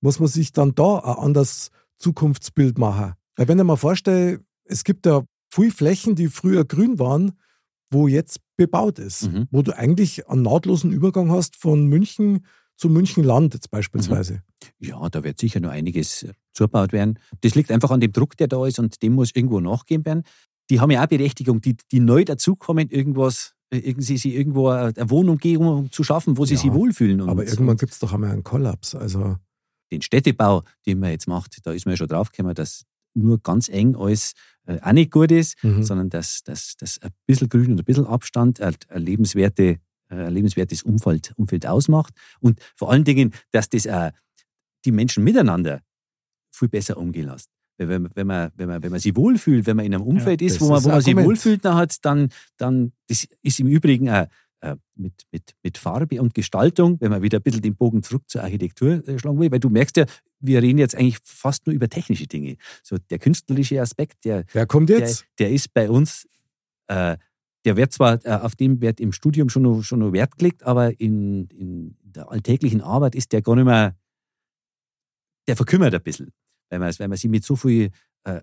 [0.01, 3.15] Muss man sich dann da ein anderes Zukunftsbild machen.
[3.37, 5.23] Weil wenn ich mir vorstelle, es gibt ja
[5.53, 7.39] viele Flächen, die früher grün waren,
[7.93, 9.47] wo jetzt bebaut ist, Mhm.
[9.53, 12.45] wo du eigentlich einen nahtlosen Übergang hast von München
[12.77, 14.43] zu Münchenland jetzt beispielsweise.
[14.79, 17.19] Ja, da wird sicher noch einiges äh, zugebaut werden.
[17.43, 20.23] Das liegt einfach an dem Druck, der da ist und dem muss irgendwo nachgehen werden.
[20.71, 24.93] Die haben ja auch Berechtigung, die, die neu dazukommen, irgendwas, äh, irgendwie sich irgendwo eine
[24.97, 27.21] eine Wohnumgebung zu schaffen, wo sie Ja, sich wohlfühlen.
[27.21, 28.95] Und, Aber irgendwann gibt es doch einmal einen Kollaps.
[28.95, 29.37] Also
[29.93, 32.85] den Städtebau, den man jetzt macht, da ist man ja schon draufgekommen, dass
[33.17, 34.33] nur ganz eng alles
[34.67, 35.83] äh, auch nicht gut ist, Mhm.
[35.85, 39.79] sondern dass, dass, dass ein bisschen Grün und ein bisschen Abstand ein, ein, lebenswerte,
[40.11, 42.15] äh, lebenswertes Umfeld, Umfeld ausmacht.
[42.41, 44.11] Und vor allen Dingen, dass das auch
[44.85, 45.81] die Menschen miteinander
[46.55, 47.49] viel besser umgehen lässt.
[47.79, 50.41] Wenn, man- wenn, man, wenn, man, wenn man sich wohlfühlt, wenn man in einem Umfeld
[50.43, 53.59] ist, das wo man, ist wo man sich wohlfühlt, dann, hat, dann, dann das ist
[53.61, 54.27] im Übrigen auch,
[54.61, 58.23] äh, mit, mit, mit Farbe und Gestaltung, wenn man wieder ein bisschen den Bogen zurück
[58.29, 60.05] zur Architektur äh, schlagen will, weil du merkst ja,
[60.39, 62.57] wir reden jetzt eigentlich fast nur über technische Dinge.
[62.83, 65.25] So der künstlerische Aspekt, der, Wer kommt jetzt?
[65.39, 66.29] der, der ist bei uns,
[66.87, 67.17] äh,
[67.65, 70.63] der wird zwar, äh, auf dem wird im Studium schon noch, schon noch Wert gelegt,
[70.65, 73.97] aber in, in der alltäglichen Arbeit ist der gar nicht mehr,
[75.47, 76.33] der verkümmert ein bisschen,
[76.71, 77.91] weil man, weil man sich mit so viel
[78.25, 78.41] äh,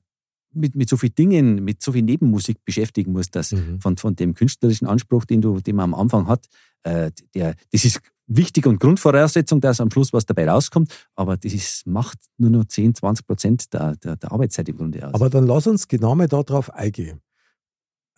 [0.53, 3.79] mit, mit so vielen Dingen, mit so viel Nebenmusik beschäftigen muss, dass Mhm.
[3.79, 6.47] von, von dem künstlerischen Anspruch, den, du, den man am Anfang hat,
[6.83, 11.53] äh, der, das ist wichtig und Grundvoraussetzung, dass am Schluss was dabei rauskommt, aber das
[11.53, 15.13] ist, macht nur noch 10, 20 Prozent der, der, der Arbeitszeit im Grunde aus.
[15.13, 17.21] Aber dann lass uns genau mal darauf eingehen.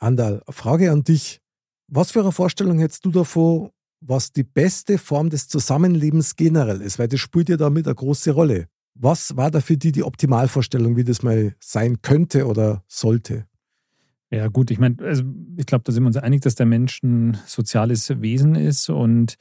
[0.04, 1.40] Andal, Frage an dich.
[1.88, 3.70] Was für eine Vorstellung hättest du davon,
[4.02, 7.00] was die beste Form des Zusammenlebens generell ist?
[7.00, 8.68] Weil das spielt ja damit eine große Rolle.
[8.96, 13.48] Was war da für dich die Optimalvorstellung, wie das mal sein könnte oder sollte?
[14.30, 15.24] Ja, gut, ich meine, also
[15.58, 19.36] ich glaube, da sind wir uns einig, dass der Mensch ein soziales Wesen ist und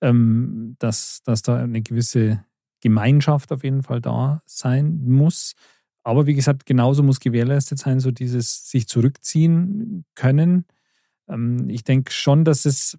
[0.00, 2.44] ähm, dass, dass da eine gewisse
[2.80, 5.54] Gemeinschaft auf jeden Fall da sein muss.
[6.06, 10.64] Aber wie gesagt, genauso muss gewährleistet sein, so dieses sich zurückziehen können.
[11.28, 12.96] Ähm, ich denke schon, dass es,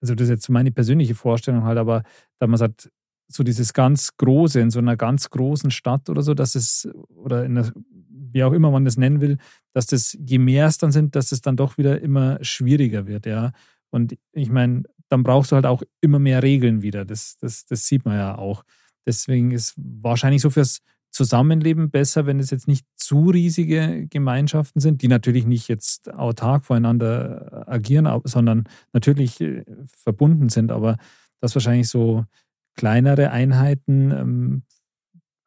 [0.00, 2.02] also das ist jetzt meine persönliche Vorstellung halt, aber
[2.38, 2.90] da man sagt,
[3.30, 7.44] so dieses ganz Große in so einer ganz großen Stadt oder so, dass es, oder
[7.44, 7.72] in einer,
[8.08, 9.36] wie auch immer man das nennen will,
[9.74, 13.26] dass das, je mehr es dann sind, dass es dann doch wieder immer schwieriger wird,
[13.26, 13.52] ja.
[13.90, 17.04] Und ich meine, dann brauchst du halt auch immer mehr Regeln wieder.
[17.04, 18.64] Das, das, das sieht man ja auch.
[19.06, 20.80] Deswegen ist wahrscheinlich so fürs
[21.18, 26.64] Zusammenleben besser, wenn es jetzt nicht zu riesige Gemeinschaften sind, die natürlich nicht jetzt autark
[26.64, 29.64] voreinander agieren, sondern natürlich äh,
[29.96, 30.96] verbunden sind, aber
[31.40, 32.24] das wahrscheinlich so
[32.76, 34.62] kleinere Einheiten, ähm,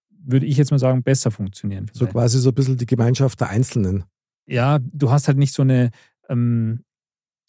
[0.09, 1.89] würde ich jetzt mal sagen, besser funktionieren.
[1.93, 4.03] So quasi so ein bisschen die Gemeinschaft der Einzelnen.
[4.45, 5.91] ja, du hast halt nicht so eine,
[6.27, 6.83] ähm,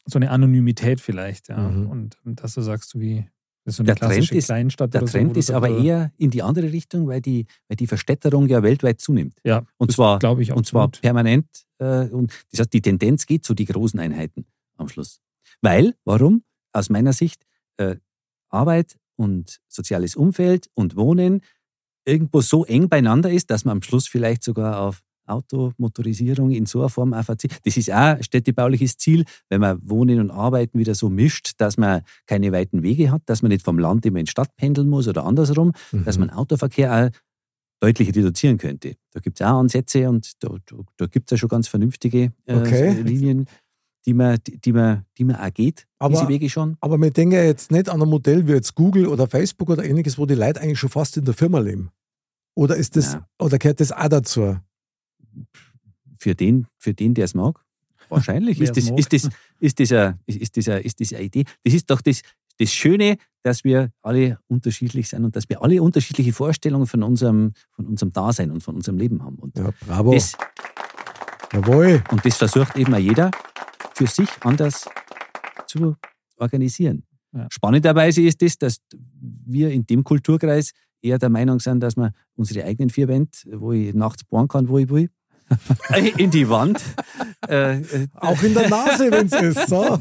[0.04, 1.58] so eine Anonymität vielleicht, ja.
[1.58, 1.90] Mhm.
[1.90, 3.28] Und, und dass du sagst, du wie
[3.64, 5.06] so Der Trend ist- der so.
[5.06, 8.46] Trend du ist so- aber eher in die andere Richtung, weil die, weil die Verstädterung
[8.48, 9.34] ja weltweit zunimmt.
[9.44, 11.46] ja, Und zwar, glaube ich und zwar permanent.
[11.78, 14.46] Äh, und das heißt, die Tendenz geht zu die großen Einheiten
[14.76, 15.20] am Schluss.
[15.60, 16.42] Weil, warum?
[16.72, 17.44] Aus meiner Sicht,
[17.76, 17.96] äh,
[18.48, 21.40] Arbeit und soziales Umfeld und Wohnen
[22.04, 26.80] irgendwo so eng beieinander ist, dass man am Schluss vielleicht sogar auf Automotorisierung in so
[26.80, 27.60] einer Form auch verzichtet.
[27.64, 31.76] Das ist auch ein städtebauliches Ziel, wenn man Wohnen und Arbeiten wieder so mischt, dass
[31.76, 34.88] man keine weiten Wege hat, dass man nicht vom Land immer in die Stadt pendeln
[34.88, 35.72] muss oder andersrum,
[36.04, 36.26] dass Mhm.
[36.26, 37.18] man Autoverkehr auch
[37.80, 38.94] deutlich reduzieren könnte.
[39.12, 42.32] Da gibt es auch Ansätze und da, da, da gibt es ja schon ganz vernünftige
[42.46, 42.92] äh, Okay.
[43.02, 43.46] Linien,
[44.06, 46.76] die man, die, die, man, die man auch geht, Aber- diese Wege schon.
[46.80, 49.84] Aber wir denken ja jetzt nicht an ein Modell wie jetzt Google oder Facebook oder
[49.84, 51.90] ähnliches, wo die Leute eigentlich schon fast in der Firma leben.
[52.54, 53.26] Oder ist das, Ja.
[53.40, 54.56] oder gehört das auch dazu?
[56.18, 57.64] Für den, für den der es mag,
[58.08, 58.98] wahrscheinlich ist, es das, mag.
[59.00, 59.28] ist, das,
[59.58, 61.44] ist, das eine, ist, das eine, ist das eine Idee.
[61.64, 62.22] Das ist doch das,
[62.58, 67.52] das Schöne, dass wir alle unterschiedlich sind und dass wir alle unterschiedliche Vorstellungen von unserem,
[67.72, 69.36] von unserem Dasein und von unserem Leben haben.
[69.36, 70.14] Und Ja, bravo.
[70.14, 70.36] das,
[71.52, 72.02] Jawohl.
[72.10, 73.30] Und das versucht eben auch jeder
[73.94, 74.88] für sich anders
[75.66, 75.96] zu
[76.36, 77.04] organisieren.
[77.32, 77.46] Ja.
[77.50, 78.76] Spannenderweise ist das, dass
[79.20, 80.72] wir in dem Kulturkreis
[81.02, 84.68] eher der Meinung sind, dass man unsere eigenen vier Wände, wo ich nachts bohren kann,
[84.68, 85.10] wo ich will,
[86.16, 86.82] in die Wand,
[87.48, 89.68] äh, äh, Auch in der Nase, wenn es ist.
[89.68, 89.98] So.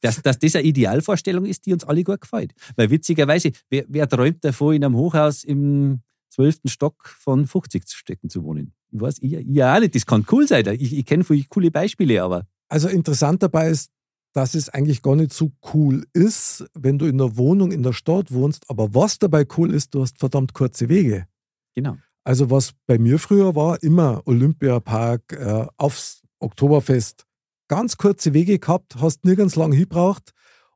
[0.00, 2.52] dass, dass das eine Idealvorstellung ist, die uns alle gut gefällt.
[2.76, 8.28] Weil witzigerweise, wer, wer träumt davon, in einem Hochhaus im zwölften Stock von 50 Stecken
[8.28, 8.72] zu wohnen?
[8.90, 10.66] Ich weiß, ich, ich auch nicht, das kann cool sein.
[10.78, 13.90] Ich, ich kenne viele coole Beispiele, aber Also interessant dabei ist,
[14.34, 17.92] dass es eigentlich gar nicht so cool ist, wenn du in der Wohnung in der
[17.92, 18.68] Stadt wohnst.
[18.68, 21.26] Aber was dabei cool ist, du hast verdammt kurze Wege.
[21.74, 21.96] genau.
[22.24, 27.24] Also was bei mir früher war, immer Olympiapark, äh, aufs Oktoberfest.
[27.68, 30.32] Ganz kurze Wege gehabt, hast nirgends lang hingebraucht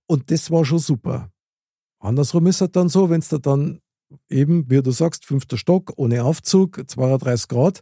[0.06, 1.30] und das war schon super.
[1.98, 3.80] Andersrum ist es dann so, wenn es da dann
[4.28, 7.80] eben, wie du sagst, fünfter Stock, ohne Aufzug, 32 Grad,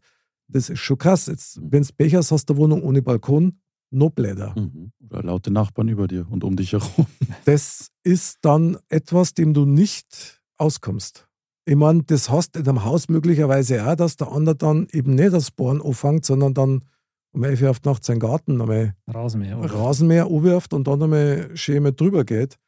[0.48, 1.26] das ist schon krass.
[1.26, 3.60] Jetzt, wenn du Pech hast, hast du eine Wohnung ohne Balkon,
[3.90, 4.54] noch bläder.
[4.58, 4.92] Mhm.
[5.08, 7.06] Oder laute Nachbarn über dir und um dich herum.
[7.44, 11.28] Das ist dann etwas, dem du nicht auskommst.
[11.66, 15.32] Ich meine, das hast in einem Haus möglicherweise auch, dass der andere dann eben nicht
[15.32, 16.84] das Bohren anfängt, sondern dann
[17.32, 19.58] um 11 Uhr auf die Nacht seinen Garten einmal Rasenmäher.
[19.58, 19.72] oder?
[19.72, 22.58] Rasenmäher anwirft und dann einmal schön drüber geht.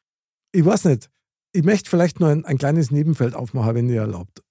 [0.52, 1.10] Ich weiß nicht.
[1.52, 4.42] Ich möchte vielleicht nur ein, ein kleines Nebenfeld aufmachen, wenn ihr erlaubt.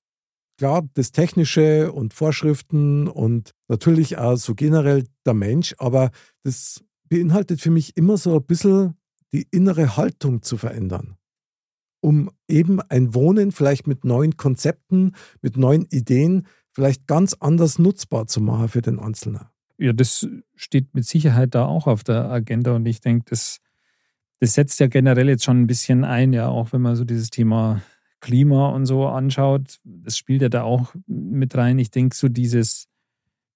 [0.58, 6.12] Klar, das Technische und Vorschriften und natürlich auch so generell der Mensch, aber
[6.44, 8.96] das beinhaltet für mich immer so ein bisschen
[9.34, 11.18] die innere Haltung zu verändern.
[12.06, 18.28] Um eben ein Wohnen vielleicht mit neuen Konzepten, mit neuen Ideen vielleicht ganz anders nutzbar
[18.28, 19.48] zu machen für den Einzelnen.
[19.80, 23.58] Ja, das steht mit Sicherheit da auch auf der Agenda und ich denke, das,
[24.40, 27.32] das setzt ja generell jetzt schon ein bisschen ein, ja, auch wenn man so dieses
[27.32, 27.82] Thema
[28.20, 31.80] Klima und so anschaut, das spielt ja da auch mit rein.
[31.80, 32.88] Ich denke, so dieses,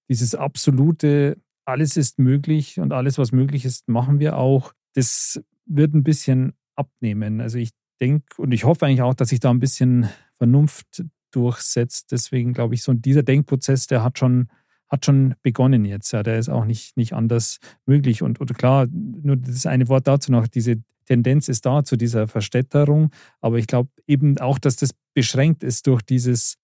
[0.09, 5.93] dieses absolute, alles ist möglich und alles, was möglich ist, machen wir auch, das wird
[5.93, 7.41] ein bisschen abnehmen.
[7.41, 7.69] Also ich
[8.01, 12.11] denke und ich hoffe eigentlich auch, dass sich da ein bisschen Vernunft durchsetzt.
[12.11, 14.49] Deswegen glaube ich, so dieser Denkprozess, der hat schon,
[14.87, 16.11] hat schon begonnen jetzt.
[16.11, 18.21] Ja, der ist auch nicht, nicht anders möglich.
[18.21, 22.27] Und oder klar, nur das eine Wort dazu noch, diese Tendenz ist da zu dieser
[22.27, 23.11] Verstädterung.
[23.41, 26.57] Aber ich glaube eben auch, dass das beschränkt ist durch dieses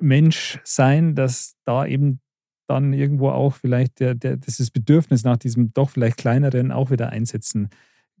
[0.00, 2.20] Menschsein, dass da eben
[2.68, 7.10] dann irgendwo auch vielleicht der, der, dieses Bedürfnis nach diesem doch vielleicht kleineren auch wieder
[7.10, 7.70] einsetzen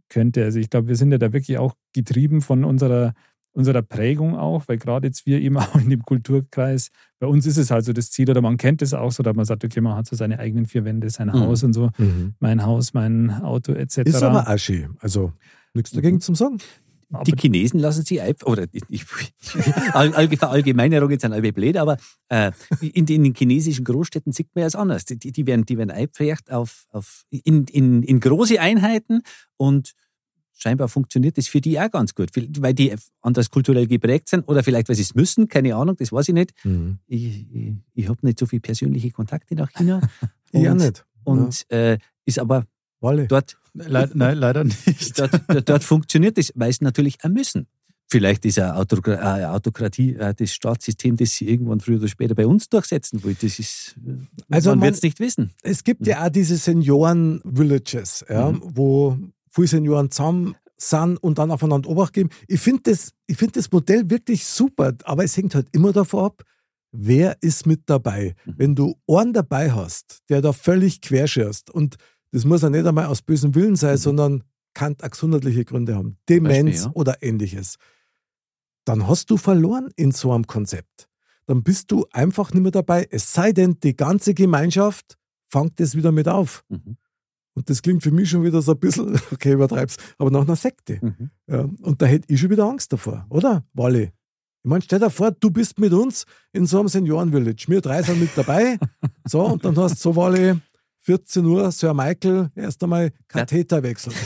[0.08, 0.44] könnte.
[0.44, 3.14] Also ich glaube, wir sind ja da wirklich auch getrieben von unserer
[3.56, 7.56] unserer Prägung auch, weil gerade jetzt wir eben auch in dem Kulturkreis, bei uns ist
[7.56, 9.80] es halt so das Ziel, oder man kennt es auch so, dass man sagt, okay,
[9.80, 11.40] man hat so seine eigenen vier Wände, sein mhm.
[11.40, 12.34] Haus und so, mhm.
[12.38, 13.98] mein Haus, mein Auto etc.
[13.98, 15.32] Ist aber Aschi, also
[15.72, 16.58] nichts dagegen zum Sagen.
[17.24, 19.04] Die Chinesen lassen sie einfach, oder ich, ich,
[20.38, 21.98] Verallgemeinerung jetzt an alle blöd, aber
[22.28, 22.50] äh,
[22.80, 25.04] in, den, in, den chinesischen Großstädten sieht man ja es anders.
[25.04, 29.22] Die, die, werden, die werden eingepfercht auf, auf, in, in, in große Einheiten
[29.56, 29.94] und
[30.56, 34.64] scheinbar funktioniert das für die auch ganz gut, weil die anders kulturell geprägt sind oder
[34.64, 36.52] vielleicht, weil sie es müssen, keine Ahnung, das weiß ich nicht.
[36.64, 36.98] Mhm.
[37.06, 40.00] Ich, ich, ich habe nicht so viele persönliche Kontakte nach China.
[40.52, 41.04] ich auch nicht.
[41.24, 41.92] Und ja.
[41.92, 42.66] äh, ist aber
[43.00, 43.26] Walle.
[43.26, 43.56] dort.
[43.76, 45.18] Le nein, leider nicht.
[45.18, 47.66] Dort, dort, funktioniert das, weil sie natürlich auch müssen.
[48.08, 52.46] Vielleicht ist eine Autokra Autokratie äh, das Staatssystem, das sie irgendwann früher oder später bei
[52.46, 53.36] uns durchsetzen will.
[53.40, 54.12] Das ist, äh,
[54.48, 55.50] also man, man wird es nicht wissen.
[55.62, 58.62] Es gibt ja auch diese Senioren-Villages, ja, mhm.
[58.62, 59.18] wo
[59.50, 62.30] viele Senioren zusammen sind und dann aufeinander Obacht geben.
[62.46, 66.42] Ich finde das, find das Modell wirklich super, aber es hängt halt immer davon ab,
[66.92, 68.34] wer ist mit dabei.
[68.44, 68.54] Mhm.
[68.56, 71.96] Wenn du einen dabei hast, der da völlig querschirst und
[72.36, 73.98] das muss ja nicht einmal aus bösem Willen sein, mhm.
[73.98, 76.90] sondern kann gesundheitliche Gründe haben, Demenz Beispiel, ja.
[76.92, 77.76] oder ähnliches,
[78.84, 81.08] dann hast du verloren in so einem Konzept.
[81.46, 85.16] Dann bist du einfach nicht mehr dabei, es sei denn, die ganze Gemeinschaft
[85.48, 86.62] fängt das wieder mit auf.
[86.68, 86.98] Mhm.
[87.54, 90.56] Und das klingt für mich schon wieder so ein bisschen, okay, übertreib's, aber nach einer
[90.56, 90.98] Sekte.
[91.00, 91.30] Mhm.
[91.46, 94.12] Ja, und da hätte ich schon wieder Angst davor, oder, Wally?
[94.62, 97.66] Ich meine, stell dir vor, du bist mit uns in so einem Senioren-Village.
[97.68, 98.78] Wir drei sind mit dabei.
[99.28, 100.60] So, und dann hast du so, Wally,
[101.06, 104.16] 14 Uhr, Sir Michael, erst einmal Katheter wechseln.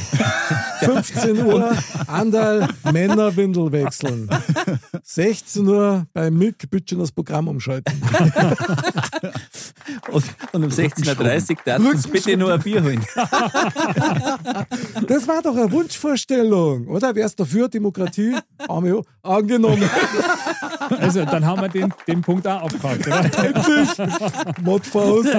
[0.81, 1.77] 15 Uhr,
[2.07, 4.29] Andal, Männerwindel wechseln.
[5.03, 8.01] 16 Uhr bei Milk Bütchen das Programm umschalten.
[10.11, 13.05] und, und um 16.30 Uhr darfst du uns bitte nur ein Bier holen.
[15.07, 17.15] das war doch eine Wunschvorstellung, oder?
[17.15, 18.37] Wärst dafür, Demokratie?
[19.23, 19.89] Angenommen.
[20.99, 23.45] Also, dann haben wir den, den Punkt auch abgehakt, oder?
[23.45, 23.89] Endlich!
[24.63, 25.37] Modfaust.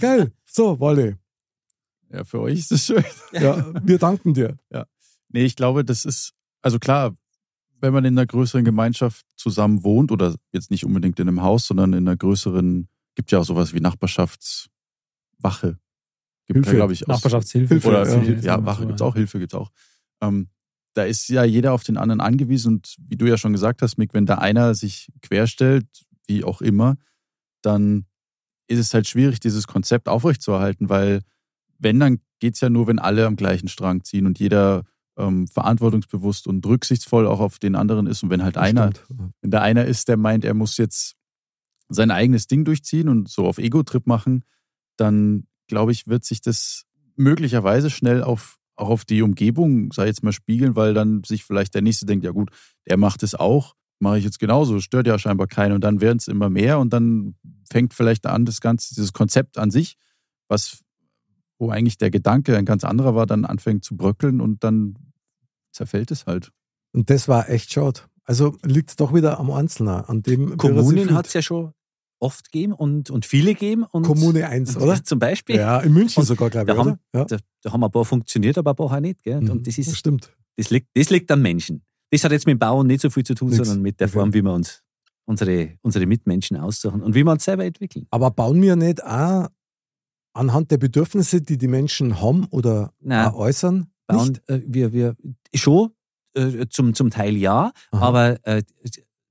[0.00, 0.32] Geil.
[0.46, 1.18] So, Wolle.
[2.10, 3.04] Ja, für euch ist es schön.
[3.32, 4.58] Ja, wir danken dir.
[4.70, 4.86] Ja.
[5.28, 6.32] Nee, ich glaube, das ist,
[6.62, 7.16] also klar,
[7.80, 11.66] wenn man in einer größeren Gemeinschaft zusammen wohnt oder jetzt nicht unbedingt in einem Haus,
[11.66, 15.78] sondern in einer größeren, gibt ja auch sowas wie Nachbarschaftswache.
[16.46, 16.70] Gibt Hilfe.
[16.70, 17.86] ja, glaube ich, auch Nachbarschaftshilfe.
[17.86, 19.70] Oder ja, Hilfe, ja Wache gibt es auch, Hilfe gibt es auch.
[20.22, 20.48] Ähm,
[20.94, 23.98] da ist ja jeder auf den anderen angewiesen und wie du ja schon gesagt hast,
[23.98, 25.86] Mick, wenn da einer sich querstellt,
[26.26, 26.96] wie auch immer,
[27.62, 28.06] dann
[28.66, 31.22] ist es halt schwierig, dieses Konzept aufrechtzuerhalten, weil
[31.78, 34.84] wenn, dann geht es ja nur, wenn alle am gleichen Strang ziehen und jeder
[35.16, 38.22] ähm, verantwortungsbewusst und rücksichtsvoll auch auf den anderen ist.
[38.22, 39.32] Und wenn halt das einer, stimmt.
[39.40, 41.16] wenn da einer ist, der meint, er muss jetzt
[41.88, 44.44] sein eigenes Ding durchziehen und so auf Ego-Trip machen,
[44.96, 46.84] dann glaube ich, wird sich das
[47.16, 51.74] möglicherweise schnell auf, auch auf die Umgebung, sei jetzt mal, spiegeln, weil dann sich vielleicht
[51.74, 52.50] der Nächste denkt, ja gut,
[52.88, 56.18] der macht es auch, mache ich jetzt genauso, stört ja scheinbar keinen und dann werden
[56.18, 57.34] es immer mehr und dann
[57.70, 59.96] fängt vielleicht an, das Ganze, dieses Konzept an sich,
[60.48, 60.84] was,
[61.58, 64.96] wo eigentlich der Gedanke ein ganz anderer war, dann anfängt zu bröckeln und dann
[65.72, 66.52] zerfällt es halt.
[66.92, 68.00] Und das war echt schade.
[68.24, 70.56] Also liegt es doch wieder am Einzelnen, an dem.
[70.56, 71.72] Kommunen hat es ja schon
[72.20, 73.84] oft gegeben und, und viele gegeben.
[73.84, 75.02] Und, Kommune 1, oder?
[75.02, 75.56] Zum Beispiel.
[75.56, 76.76] Ja, in München und sogar, glaube ich.
[76.76, 77.24] Da haben, ja.
[77.24, 79.22] da, da, haben ein paar funktioniert, aber ein paar auch nicht.
[79.22, 79.40] Gell?
[79.40, 80.32] Mhm, und das, ist, das stimmt.
[80.56, 81.82] Das liegt, das liegt am Menschen.
[82.10, 83.66] Das hat jetzt mit dem Bauen nicht so viel zu tun, Nichts.
[83.66, 84.38] sondern mit der Form, okay.
[84.38, 84.82] wie wir uns
[85.24, 88.06] unsere, unsere Mitmenschen aussuchen und wie wir uns selber entwickeln.
[88.10, 89.48] Aber bauen wir nicht auch
[90.38, 93.90] anhand der Bedürfnisse, die die Menschen haben oder Nein, äußern?
[94.06, 95.16] Bauen, äh, wir, wir,
[95.54, 95.90] schon,
[96.34, 98.06] äh, zum, zum Teil ja, Aha.
[98.06, 98.62] aber äh,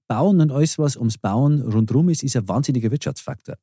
[0.07, 3.55] Bauen und alles, was ums Bauen rundherum ist, ist ein wahnsinniger Wirtschaftsfaktor.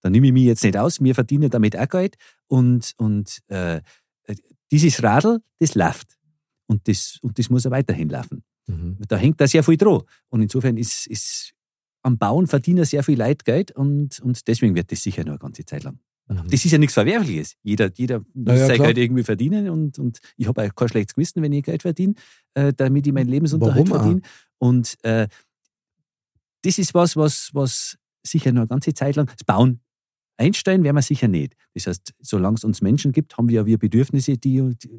[0.00, 2.16] Da nehme ich mich jetzt nicht aus, wir verdienen damit auch Geld
[2.46, 3.80] und, und äh,
[4.70, 6.18] dieses Radl, das läuft.
[6.66, 8.42] Und das, und das muss auch weiterhin laufen.
[8.66, 8.98] Mhm.
[9.08, 10.02] Da hängt da sehr viel dran.
[10.28, 11.52] Und insofern ist, ist
[12.02, 15.38] am Bauen verdienen sehr viel Leute Geld und, und deswegen wird das sicher noch eine
[15.38, 15.98] ganze Zeit lang.
[16.28, 16.48] Mhm.
[16.50, 17.56] Das ist ja nichts Verwerfliches.
[17.62, 18.88] Jeder, jeder muss ja, sein klar.
[18.88, 22.14] Geld irgendwie verdienen und, und ich habe auch kein schlechtes Gewissen, wenn ich Geld verdiene,
[22.54, 24.22] äh, damit ich meinen Lebensunterhalt Warum verdiene.
[24.58, 25.28] Und äh,
[26.62, 29.80] das ist was, was, was sicher noch eine ganze Zeit lang, das Bauen
[30.36, 31.54] einstellen werden wir sicher nicht.
[31.74, 34.90] Das heißt, solange es uns Menschen gibt, haben wir ja wir Bedürfnisse, die, die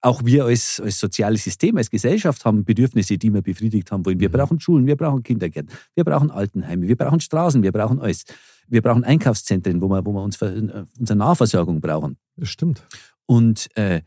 [0.00, 4.20] auch wir als, als soziales System, als Gesellschaft haben Bedürfnisse, die wir befriedigt haben wollen.
[4.20, 4.32] Wir Mhm.
[4.32, 8.24] brauchen Schulen, wir brauchen Kindergärten, wir brauchen Altenheime, wir brauchen Straßen, wir brauchen alles.
[8.68, 12.16] Wir brauchen Einkaufszentren, wo wir, wo wir uns für, äh, unsere Nahversorgung brauchen.
[12.36, 12.86] Das stimmt.
[13.26, 14.02] Und äh,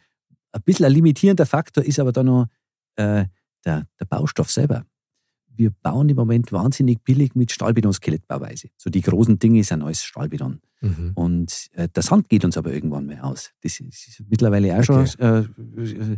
[0.51, 2.47] ein bisschen ein limitierender Faktor ist aber da noch
[2.95, 3.25] äh,
[3.65, 4.85] der, der Baustoff selber.
[5.53, 8.69] Wir bauen im Moment wahnsinnig billig mit Stahlbeton-Skelettbauweise.
[8.77, 10.61] So die großen Dinge sind alles Stahlbeton.
[10.81, 11.11] Mhm.
[11.13, 13.51] Und äh, der Sand geht uns aber irgendwann mal aus.
[13.61, 16.17] Das ist, mittlerweile auch schon äh, äh,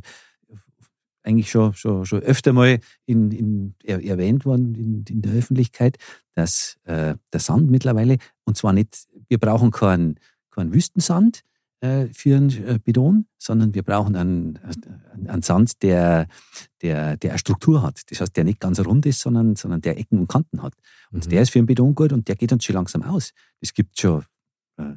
[1.23, 5.97] eigentlich schon, schon, schon öfter mal in, in, er, erwähnt worden in, in der Öffentlichkeit,
[6.35, 10.19] dass äh, der Sand mittlerweile, und zwar nicht, wir brauchen keinen
[10.53, 11.41] keinen Wüstensand
[11.81, 16.27] äh, für einen äh, Beton, sondern wir brauchen einen, einen, einen Sand, der,
[16.81, 18.01] der, der eine Struktur hat.
[18.09, 20.73] Das heißt, der nicht ganz rund ist, sondern, sondern der Ecken und Kanten hat.
[21.11, 21.29] Und Mhm.
[21.31, 23.31] der ist für den Beton gut und der geht uns schon langsam aus.
[23.59, 24.23] Es gibt schon
[24.77, 24.93] äh,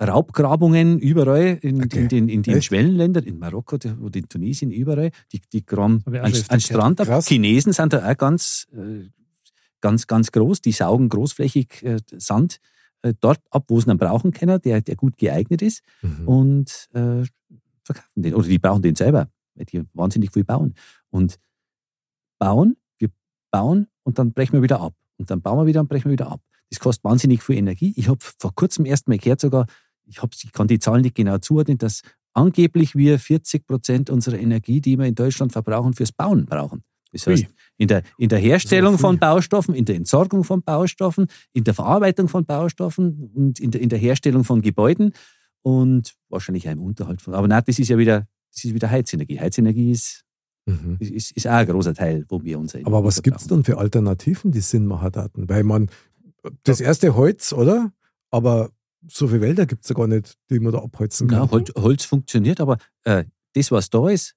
[0.00, 2.00] Raubgrabungen überall in, Okay.
[2.02, 2.62] in den, in den?
[2.62, 5.10] Schwellenländern, in Marokko oder in Tunesien, überall.
[5.32, 6.60] Die, die graben an, an.
[6.60, 7.24] Strand ab.
[7.24, 9.08] Chinesen sind da auch ganz, äh,
[9.80, 10.60] ganz, ganz groß.
[10.60, 12.58] Die saugen großflächig äh, Sand
[13.02, 16.28] äh, dort ab, wo sie ihn brauchen können, der, der gut geeignet ist Mhm.
[16.28, 17.24] und äh,
[17.82, 18.34] verkaufen den.
[18.34, 20.74] Oder die brauchen den selber, weil die wahnsinnig viel bauen.
[21.10, 21.38] Und
[22.38, 23.08] bauen, wir
[23.50, 24.94] bauen und dann brechen wir wieder ab.
[25.16, 26.40] Und dann bauen wir wieder und brechen wir wieder ab.
[26.70, 27.94] Das kostet wahnsinnig viel Energie.
[27.96, 29.66] Ich habe vor kurzem erst mal gehört, sogar,
[30.08, 32.02] ich, hab, ich kann die Zahlen nicht genau zuordnen, dass
[32.32, 36.82] angeblich wir 40 Prozent unserer Energie, die wir in Deutschland verbrauchen, fürs Bauen brauchen.
[37.12, 37.46] Das heißt,
[37.78, 42.28] in der, in der Herstellung von Baustoffen, in der Entsorgung von Baustoffen, in der Verarbeitung
[42.28, 45.12] von Baustoffen und in der, in der Herstellung von Gebäuden
[45.62, 47.34] und wahrscheinlich auch im Unterhalt von.
[47.34, 49.40] Aber nein, das ist ja wieder, das ist wieder Heizenergie.
[49.40, 50.24] Heizenergie ist,
[50.68, 50.98] Mhm.
[51.00, 53.78] ist, ist auch ein großer Teil, wo wir uns Aber was gibt es dann für
[53.78, 55.48] Alternativen, die Sinn machen daten?
[55.48, 55.88] Weil man,
[56.64, 57.90] das erste Holz, oder?
[58.30, 58.70] Aber
[59.06, 61.44] so viele Wälder gibt es ja gar nicht, die man da abholzen kann.
[61.44, 63.24] Ja, Holz, Holz funktioniert, aber äh,
[63.54, 64.34] das, was da ist,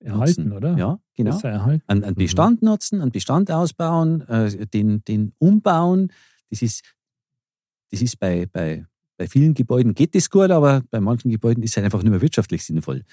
[0.00, 0.56] Erhalten, nutzen.
[0.56, 0.76] oder?
[0.76, 1.38] Ja, genau.
[1.40, 1.82] Erhalten.
[1.86, 6.12] An, an Bestand nutzen, an Bestand ausbauen, äh, den, den umbauen.
[6.50, 6.82] Das ist,
[7.90, 8.86] das ist bei, bei,
[9.16, 12.22] bei vielen Gebäuden geht das gut, aber bei manchen Gebäuden ist es einfach nicht mehr
[12.22, 13.04] wirtschaftlich sinnvoll.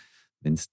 [0.41, 0.69] Wenn es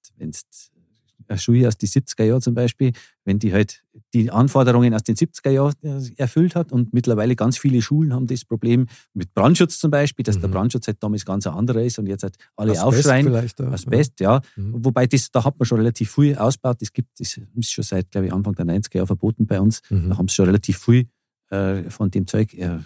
[1.37, 2.93] Schule aus den 70er Jahren zum Beispiel,
[3.25, 3.83] wenn die halt
[4.15, 8.27] die Anforderungen aus den 70er Jahren äh, erfüllt hat und mittlerweile ganz viele Schulen haben
[8.27, 10.53] das Problem mit Brandschutz zum Beispiel, dass der Mhm.
[10.55, 13.27] Brandschutz halt damals ganz ein anderer ist und jetzt halt alle Asbest aufschreien.
[13.27, 14.41] vielleicht auch, Asbest, ja.
[14.57, 14.85] Mhm.
[14.85, 16.79] Wobei das, da hat man schon relativ viel ausgebaut.
[16.81, 19.81] Das gibt, das ist schon seit, glaube ich, Anfang der 90er Jahre verboten bei uns.
[19.91, 20.09] Mhm.
[20.11, 21.07] Da haben sie schon relativ viel
[21.51, 22.79] äh, von dem Zeug äh,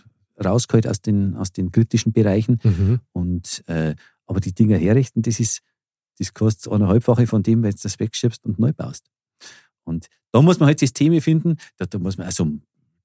[0.44, 2.58] rausgeholt aus den, aus den kritischen Bereichen.
[2.62, 3.00] Mhm.
[3.12, 3.94] Und, äh,
[4.26, 5.62] aber die Dinger herrichten, das ist,
[6.18, 9.06] das kostet eineinhalbfache von dem, wenn du das wegschiebst und neu baust.
[9.84, 12.46] Und da muss man halt Systeme finden, da, da muss man also,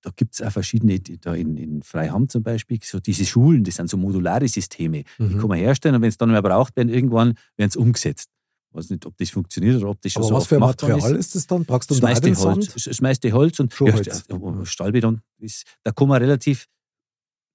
[0.01, 3.63] da gibt es auch verschiedene, die da in, in Freiham zum Beispiel, so diese Schulen,
[3.63, 5.39] das sind so modulare Systeme, die Mhm.
[5.39, 8.29] kann man herstellen und wenn es dann nicht mehr braucht werden, irgendwann werden es umgesetzt.
[8.69, 10.61] Ich weiß nicht, ob das funktioniert oder ob das schon Aber so was für ein
[10.61, 11.65] Material ist das dann?
[11.65, 12.73] Brauchst du meiste den Holz.
[12.85, 16.67] Das meiste Holz und ja, Stahlbeton ist, da kann man relativ,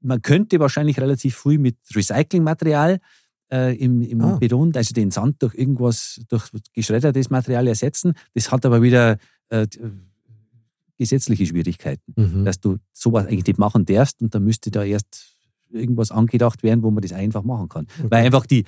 [0.01, 3.01] man könnte wahrscheinlich relativ viel mit Recyclingmaterial
[3.53, 4.37] äh, im, im Ah.
[4.39, 8.15] Beton, also den Sand durch irgendwas, durch geschreddertes Material ersetzen.
[8.35, 9.19] Das hat aber wieder
[9.51, 9.67] äh,
[10.99, 12.45] gesetzliche Schwierigkeiten, Mhm.
[12.45, 15.35] dass du sowas eigentlich nicht machen darfst und da müsste da erst
[15.71, 17.87] irgendwas angedacht werden, wo man das einfach machen kann.
[17.99, 18.07] Okay.
[18.11, 18.65] Weil einfach die,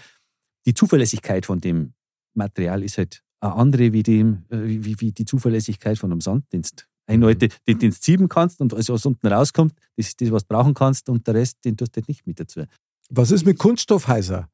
[0.67, 1.95] die Zuverlässigkeit von dem
[2.35, 6.53] Material ist halt eine andere wie, dem, äh, wie, wie die Zuverlässigkeit von einem Sand,
[6.53, 6.69] den du
[7.07, 10.49] einhalte, den du ziehen kannst und alles, was unten rauskommt, das ist das, was du
[10.55, 12.65] brauchen kannst und der Rest, den tust du halt nicht mit dazu.
[13.09, 14.51] Was ist mit Kunststoffheiser?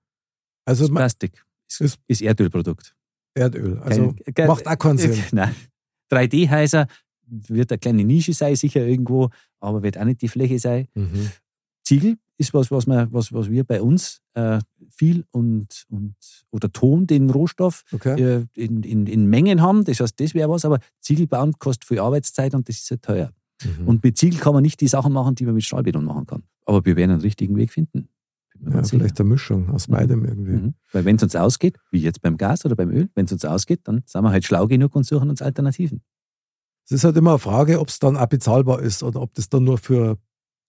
[0.64, 2.94] Also ma- Plastik ist, ist- ist Erdölprodukt.
[3.34, 3.78] Erdöl.
[3.80, 5.18] Also Kein- macht auch keinen Sinn.
[5.32, 5.54] Nein.
[6.12, 6.86] 3D-Heiser
[7.26, 10.86] wird eine kleine Nische sein, sicher irgendwo, aber wird auch nicht die Fläche sein.
[10.94, 11.30] Mhm.
[11.84, 14.58] Ziegel ist was, was, wir, was, was wir bei uns äh,
[14.90, 16.14] viel und, und
[16.50, 18.20] oder Ton, den Rohstoff, Okay.
[18.20, 19.84] äh, in, in, in Mengen haben.
[19.84, 23.02] Das heißt, das wäre was, aber Ziegel bauen kostet viel Arbeitszeit und das ist halt
[23.02, 23.32] teuer.
[23.64, 23.88] Mhm.
[23.88, 26.42] Und mit Ziegel kann man nicht die Sachen machen, die man mit Stahlbeton machen kann.
[26.66, 28.08] Aber wir werden einen richtigen Weg finden.
[28.72, 29.92] Ja, vielleicht eine Mischung aus Mhm.
[29.92, 30.52] beidem irgendwie.
[30.52, 30.74] Mhm.
[30.92, 33.44] Weil wenn es uns ausgeht, wie jetzt beim Gas oder beim Öl, wenn es uns
[33.44, 36.02] ausgeht, dann sind wir halt schlau genug und suchen uns Alternativen.
[36.86, 39.48] Es ist halt immer eine Frage, ob es dann auch bezahlbar ist oder ob das
[39.48, 40.18] dann nur für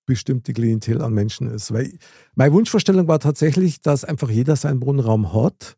[0.05, 1.73] bestimmte Klientel an Menschen ist.
[1.73, 1.97] Weil
[2.35, 5.77] meine Wunschvorstellung war tatsächlich, dass einfach jeder seinen Wohnraum hat,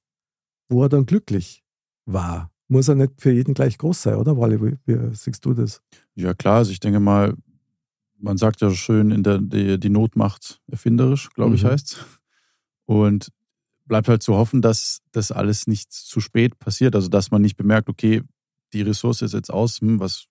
[0.70, 1.64] wo er dann glücklich
[2.06, 2.52] war.
[2.68, 4.62] Muss er nicht für jeden gleich groß sein, oder Wally?
[4.62, 5.82] Wie, wie siehst du das?
[6.16, 7.34] Ja, klar, also ich denke mal,
[8.20, 11.68] man sagt ja schön, in der, die, die Not macht erfinderisch, glaube ich, Mhm.
[11.68, 12.06] heißt
[12.86, 13.30] Und
[13.86, 16.96] bleibt halt zu hoffen, dass das alles nicht zu spät passiert.
[16.96, 18.22] Also, dass man nicht bemerkt, okay,
[18.74, 20.26] die Ressource ist jetzt aus, hm, was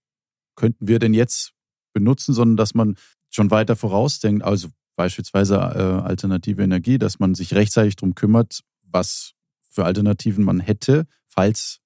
[0.57, 1.53] könnten wir denn jetzt
[1.93, 2.97] benutzen, sondern dass man
[3.30, 5.59] schon weiter vorausdenkt, also beispielsweise äh,
[6.07, 9.32] alternative Energie, dass man sich rechtzeitig darum kümmert, was
[9.68, 11.80] für Alternativen man hätte, falls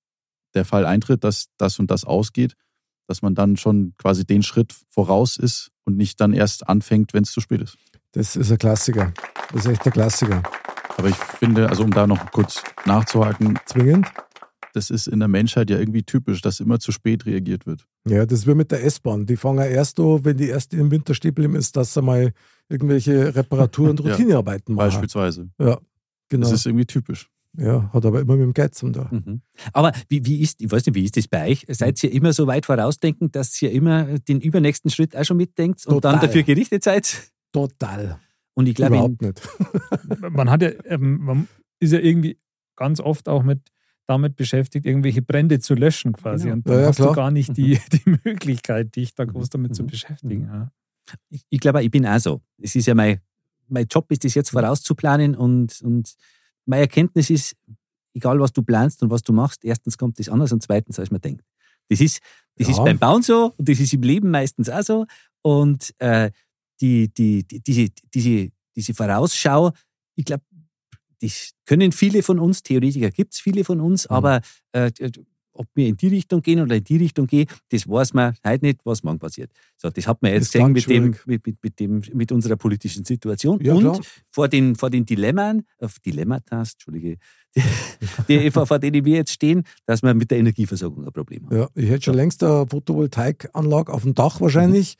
[0.54, 2.54] der Fall eintritt, dass das und das ausgeht,
[3.06, 7.24] dass man dann schon quasi den Schritt voraus ist und nicht dann erst anfängt, wenn
[7.24, 7.76] es zu spät ist.
[8.12, 9.12] Das ist ein Klassiker.
[9.52, 10.42] Das ist echt ein Klassiker.
[10.96, 14.06] Aber ich finde, also um da noch kurz nachzuhaken, Zwingend?
[14.74, 17.86] das ist in der Menschheit ja irgendwie typisch, dass immer zu spät reagiert wird.
[18.06, 19.26] Ja, das ist wie mit der S-Bahn.
[19.26, 22.32] Die fangen erst an, wenn die erst im Winterstiefel ist, dass sie mal
[22.68, 24.88] irgendwelche Reparatur- und Ja, Routinearbeiten machen.
[24.88, 25.48] Beispielsweise.
[25.58, 25.78] Ja,
[26.28, 26.48] genau.
[26.48, 27.28] Das ist irgendwie typisch.
[27.56, 29.08] Ja, hat aber immer mit dem Geld zum da.
[29.10, 29.42] Mhm.
[29.72, 31.66] Aber wie, wie ist, ich weiß nicht, wie ist das bei euch?
[31.68, 35.84] Seid ihr immer so weit vorausdenkend, dass ihr immer den übernächsten Schritt auch schon mitdenkt
[35.86, 36.28] und dann Total.
[36.28, 37.32] dafür gerichtet seid?
[37.52, 38.18] Total.
[38.54, 39.40] Und ich glaube, Überhaupt nicht.
[40.30, 41.48] man hat ja, ähm, man
[41.80, 42.38] ist ja irgendwie
[42.76, 43.60] ganz oft auch mit
[44.06, 46.44] damit beschäftigt, irgendwelche Brände zu löschen quasi.
[46.44, 46.54] Genau.
[46.56, 47.14] Und dann Ja, ja, hast du klar.
[47.14, 49.86] gar nicht die, die Möglichkeit, dich da groß damit zu Mhm.
[49.86, 50.44] beschäftigen.
[50.46, 50.72] Ja.
[51.28, 52.40] ich, ich glaube, ich bin auch so.
[52.60, 53.20] Es ist ja mein,
[53.68, 56.14] mein Job, ist das jetzt vorauszuplanen und, und
[56.66, 57.56] meine Erkenntnis ist,
[58.14, 61.10] egal was du planst und was du machst, erstens kommt das anders und zweitens, als
[61.10, 61.44] man denkt.
[61.88, 62.20] Das ist,
[62.56, 62.74] das Ja.
[62.74, 65.06] ist beim Bauen so und das ist im Leben meistens auch so.
[65.42, 66.30] Und äh,
[66.80, 69.72] die, die, die, diese, diese, diese Vorausschau,
[70.16, 70.44] ich glaube,
[71.20, 74.16] das können viele von uns, Theoretiker gibt es viele von uns, Mhm.
[74.16, 74.40] aber
[74.72, 74.90] äh,
[75.60, 78.64] ob wir in die Richtung gehen oder in die Richtung gehen, das weiß man heute
[78.64, 79.50] nicht, was morgen passiert.
[79.76, 83.04] So, das hat man jetzt gesehen mit, dem, mit, mit, mit, dem, mit unserer politischen
[83.04, 83.60] Situation.
[83.62, 84.00] Ja, und klar.
[84.30, 87.18] vor den, vor den Dilemmen, auf Dilemmata, Entschuldige,
[87.54, 87.62] die,
[88.28, 91.56] die, vor, vor denen wir jetzt stehen, dass wir mit der Energieversorgung ein Problem haben.
[91.58, 94.96] Ja, ich hätte schon längst eine Photovoltaikanlage auf dem Dach wahrscheinlich.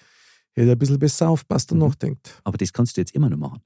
[0.52, 1.84] Hätte ein bisschen besser aufpasst und Mhm.
[1.86, 2.40] nachdenkt.
[2.44, 3.60] Aber das kannst du jetzt immer noch machen.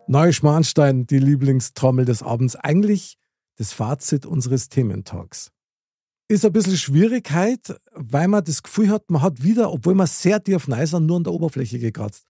[0.07, 2.57] Neuschmarnstein, die Lieblingstrommel des Abends.
[2.57, 3.17] Eigentlich
[3.55, 5.52] das Fazit unseres Thementalks.
[6.30, 10.41] Ist ein bisschen Schwierigkeit, weil man das Gefühl hat, man hat wieder, obwohl man sehr
[10.43, 12.26] tief rein sind, nur an der Oberfläche gekratzt.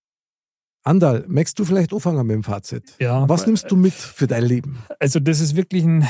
[0.84, 2.96] Andal, möchtest du vielleicht anfangen mit dem Fazit?
[3.00, 4.80] Ja, Was nimmst du mit für dein Leben?
[5.00, 6.06] Also, das ist wirklich ein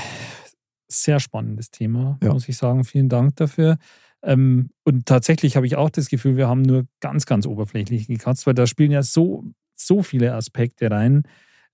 [0.87, 2.33] sehr spannendes Thema, Ja.
[2.33, 2.83] muss ich sagen.
[2.83, 3.77] Vielen Dank dafür.
[4.23, 8.47] Ähm, und tatsächlich habe ich auch das Gefühl, wir haben nur ganz, ganz oberflächlich gekratzt,
[8.47, 9.43] weil da spielen ja so,
[9.75, 11.23] so viele Aspekte rein,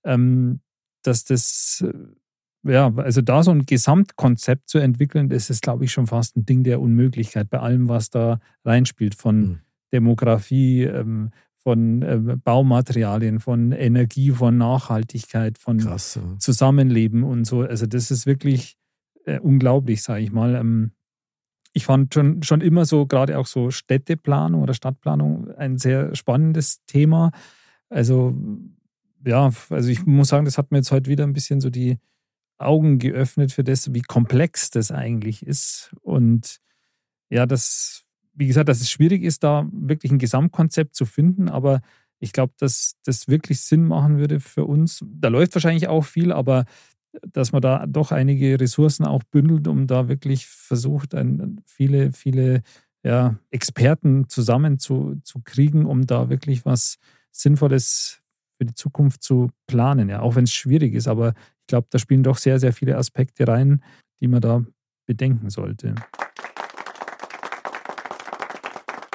[0.04, 0.60] ähm,
[1.02, 1.92] dass das, äh,
[2.62, 6.44] ja, also da so ein Gesamtkonzept zu entwickeln, das ist, glaube ich, schon fast ein
[6.44, 9.58] Ding der Unmöglichkeit bei allem, was da reinspielt, von Mhm.
[9.92, 11.30] Demografie, ähm,
[11.62, 16.14] von ähm, Baumaterialien, von Energie, von Nachhaltigkeit, von Krass.
[16.14, 16.38] ja.
[16.38, 17.62] Zusammenleben und so.
[17.62, 18.76] Also das ist wirklich
[19.26, 20.54] äh, unglaublich, sage ich mal.
[20.54, 20.92] Ähm,
[21.72, 26.84] ich fand schon, schon immer so, gerade auch so Städteplanung oder Stadtplanung ein sehr spannendes
[26.86, 27.30] Thema.
[27.88, 28.34] Also
[29.24, 31.98] ja, also ich muss sagen, das hat mir jetzt heute wieder ein bisschen so die
[32.60, 35.94] Augen geöffnet für das, wie komplex das eigentlich ist.
[36.02, 36.60] Und
[37.30, 38.04] ja, das,
[38.34, 41.80] wie gesagt, dass es schwierig ist, da wirklich ein Gesamtkonzept zu finden, aber
[42.18, 45.04] ich glaube, dass das wirklich Sinn machen würde für uns.
[45.06, 46.66] Da läuft wahrscheinlich auch viel, aber
[47.32, 51.14] dass man da doch einige Ressourcen auch bündelt, um da wirklich versucht,
[51.64, 52.62] viele, viele
[53.02, 55.20] ja, Experten zusammen zu,
[55.86, 56.98] um da wirklich was
[57.32, 58.20] Sinnvolles
[58.58, 60.08] für die Zukunft zu planen.
[60.08, 61.34] Ja, auch wenn es schwierig ist, aber
[61.70, 63.82] glaube, da spielen doch sehr, sehr viele Aspekte rein,
[64.20, 64.62] die man da
[65.06, 65.94] bedenken sollte.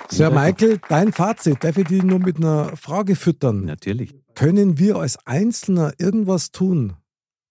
[0.10, 3.66] Sir Michael, dein Fazit, darf ich dich nur mit einer Frage füttern?
[3.66, 4.16] Natürlich.
[4.34, 6.96] Können wir als Einzelner irgendwas tun,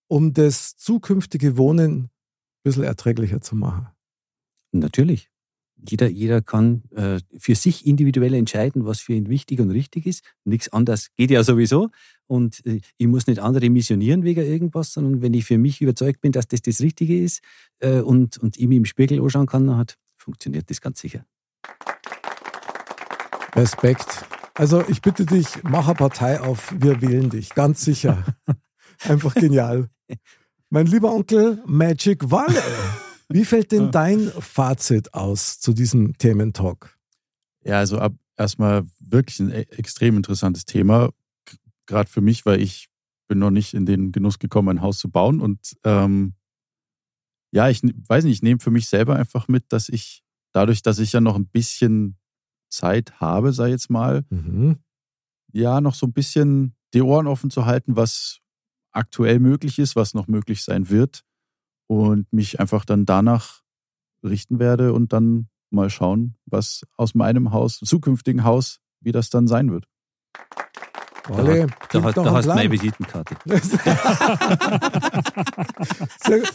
[0.09, 2.11] um das zukünftige Wohnen ein
[2.63, 3.89] bisschen erträglicher zu machen?
[4.73, 5.31] Natürlich.
[5.87, 10.25] Jeder, jeder kann äh, für sich individuell entscheiden, was für ihn wichtig und richtig ist.
[10.45, 11.91] Nichts anderes geht ja sowieso.
[12.27, 16.21] Und äh, ich muss nicht andere missionieren wegen irgendwas, sondern wenn ich für mich überzeugt
[16.23, 17.43] bin, dass das das Richtige ist
[17.81, 21.27] äh, und, und ich mich im Spiegel anschauen kann, dann hat, funktioniert das ganz sicher.
[23.55, 24.25] Respekt.
[24.55, 28.25] Also ich bitte dich, mach eine Partei auf, wir wählen dich, ganz sicher.
[29.01, 29.89] Einfach genial.
[30.71, 32.63] Mein lieber Onkel Magic Walle,
[33.29, 36.99] wie fällt denn dein Fazit aus zu diesem Thementalk?
[37.63, 41.11] Ja, also ab, erstmal wirklich ein e- extrem interessantes Thema.
[41.87, 42.89] Gerade für mich, weil ich
[43.29, 45.41] bin noch nicht in den Genuss gekommen, ein Haus zu bauen.
[45.41, 46.35] Und ähm,
[47.53, 50.23] ja, ich weiß nicht, ich nehme für mich selber einfach mit, dass ich
[50.53, 52.19] dadurch, dass ich ja noch ein bisschen
[52.69, 54.79] Zeit habe, sei jetzt mal, Mhm.
[55.53, 58.41] ja, noch so ein bisschen die Ohren offen zu halten, was
[58.93, 61.25] aktuell möglich ist, was noch möglich sein wird
[61.87, 63.61] und mich einfach dann danach
[64.23, 69.47] richten werde und dann mal schauen, was aus meinem Haus, zukünftigen Haus, wie das dann
[69.47, 69.87] sein wird.
[71.31, 73.37] Alle, Da, hast- nach da einem hast du meine Visitenkarte.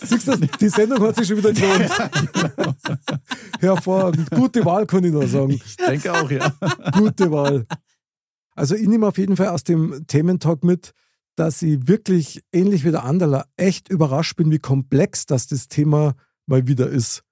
[0.03, 1.89] Siehst du, die Sendung hat sich schon wieder gelohnt.
[3.59, 4.29] Hervorragend.
[4.31, 5.51] Gute Wahl, kann ich nur sagen.
[5.51, 6.53] Ich denke auch, ja.
[6.93, 7.65] Gute Wahl.
[8.55, 10.93] Also ich nehme auf jeden Fall aus dem Thementalk mit,
[11.39, 16.15] dass ich wirklich ähnlich wie der Anderler echt überrascht bin, wie komplex das das Thema
[16.45, 17.23] mal wieder ist.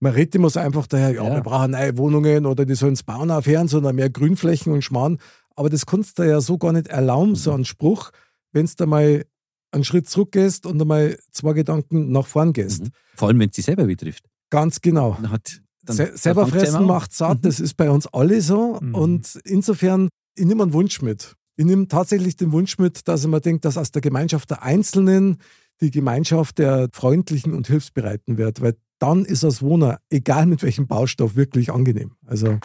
[0.00, 1.34] Man redet immer so einfach daher, ja, Ja.
[1.34, 5.18] wir brauchen neue Wohnungen oder die sollen es bauen aufhören, sondern mehr Grünflächen und Schmarrn.
[5.56, 8.10] Aber das kannst du ja so gar nicht erlauben, so einen Spruch,
[8.52, 9.24] wenn du da mal
[9.72, 12.84] einen Schritt zurückgehst und einmal zwei Gedanken nach vorn gehst.
[12.84, 12.90] Mhm.
[13.16, 14.24] Vor allem, wenn es dich selber betrifft.
[14.50, 15.16] Ganz genau.
[15.20, 17.42] Dann hat, dann, Se selber fressen macht satt, Mhm.
[17.42, 18.78] das ist bei uns alle so.
[18.80, 18.94] Mhm.
[18.94, 21.34] Und insofern, ich nehme einen Wunsch mit.
[21.58, 24.62] Ich nehme tatsächlich den Wunsch mit, dass ich mir denke, dass aus der Gemeinschaft der
[24.62, 25.38] Einzelnen
[25.80, 28.60] die Gemeinschaft der Freundlichen und Hilfsbereiten wird.
[28.60, 32.12] Weil dann ist das Wohnen, egal mit welchem Baustoff, wirklich angenehm.
[32.24, 32.60] Also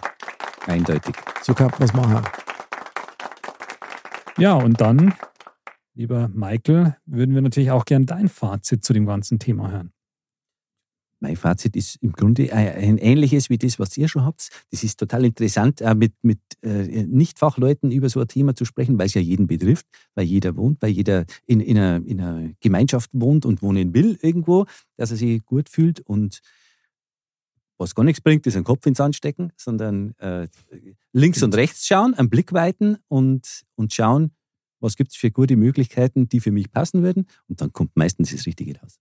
[0.67, 1.15] Eindeutig.
[1.41, 2.21] so kann man es machen.
[4.37, 5.15] Ja, und dann,
[5.95, 9.92] lieber Michael, würden wir natürlich auch gern dein Fazit zu dem ganzen Thema hören.
[11.23, 14.49] Mein Fazit ist im Grunde ein ähnliches wie das, was ihr schon habt.
[14.71, 19.05] Das ist total interessant, mit, mit äh, Nicht-Fachleuten über so ein Thema zu sprechen, weil
[19.05, 23.09] es ja jeden betrifft, weil jeder wohnt, weil jeder in, in, einer, in einer Gemeinschaft
[23.13, 24.65] wohnt und wohnen will irgendwo,
[24.97, 26.41] dass er sich gut fühlt und
[27.77, 30.49] was gar nichts bringt, ist einen Kopf ins Sand stecken, sondern äh,
[31.13, 34.31] links und rechts schauen, einen Blick weiten und, und schauen,
[34.81, 37.27] was gibt es für gute Möglichkeiten, die für mich passen würden.
[37.47, 38.99] Und dann kommt meistens das Richtige raus.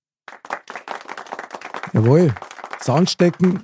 [1.93, 2.35] Jawohl.
[2.81, 3.63] Sand stecken,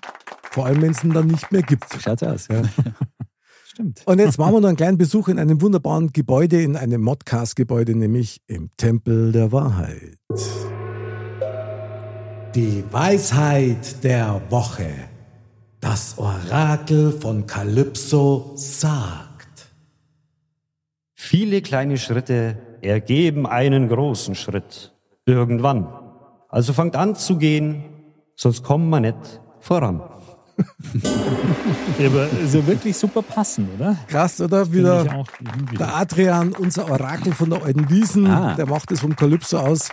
[0.51, 1.91] vor allem wenn es ihn dann nicht mehr gibt.
[1.93, 2.49] So schaut's aus.
[2.49, 2.62] Ja.
[3.64, 4.03] Stimmt.
[4.07, 7.95] Und jetzt machen wir noch einen kleinen Besuch in einem wunderbaren Gebäude, in einem Modcast-Gebäude,
[7.95, 10.18] nämlich im Tempel der Wahrheit.
[12.55, 14.91] Die Weisheit der Woche.
[15.81, 19.68] Das Orakel von Kalypso sagt.
[21.14, 24.93] Viele kleine Schritte ergeben einen großen Schritt.
[25.24, 25.87] Irgendwann.
[26.49, 27.85] Also fangt an zu gehen,
[28.39, 30.01] sonst kommen wir nicht voran.
[31.99, 33.97] Ja, aber ja wirklich super passend, oder?
[34.09, 34.72] Krass, oder?
[34.72, 35.24] Wieder
[35.78, 38.55] der Adrian, unser Orakel von der alten Wiesen, Ah.
[38.55, 39.91] der macht es vom Kalypso aus.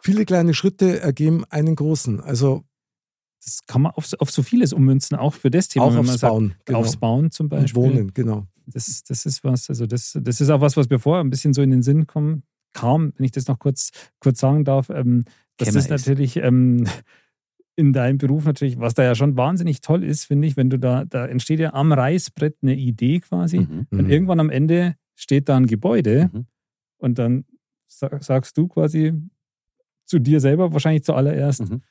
[0.00, 2.20] Viele kleine Schritte ergeben einen großen.
[2.20, 2.64] Also
[3.44, 5.86] Das kann man auf, so- auf so vieles ummünzen, auch für das Thema.
[5.86, 6.54] auch wenn man aufs sagt, Bauen.
[6.64, 6.78] Genau.
[6.78, 7.74] Aufs Bauen zum Und Beispiel.
[7.82, 8.46] Wohnen, genau.
[8.66, 11.52] Das, das ist was, also das, das ist auch was, was mir vorher ein bisschen
[11.52, 14.90] so in den Sinn kam, kam wenn ich das noch kurz, kurz sagen darf.
[14.90, 15.24] Ähm,
[15.56, 15.90] das Kämmer ist ist.
[15.90, 16.86] natürlich ähm,
[17.76, 20.78] in deinem Beruf natürlich, was da ja schon wahnsinnig toll ist, finde ich, wenn du
[20.78, 23.60] da, da entsteht ja am Reißbrett eine Idee quasi.
[23.60, 23.86] Mhm.
[23.90, 24.10] Und Mhm.
[24.10, 26.46] irgendwann am Ende steht da ein Gebäude Mhm.
[26.98, 27.44] und dann
[27.86, 29.12] sa- sagst du quasi
[30.04, 31.82] zu dir selber wahrscheinlich zuallererst, Mhm.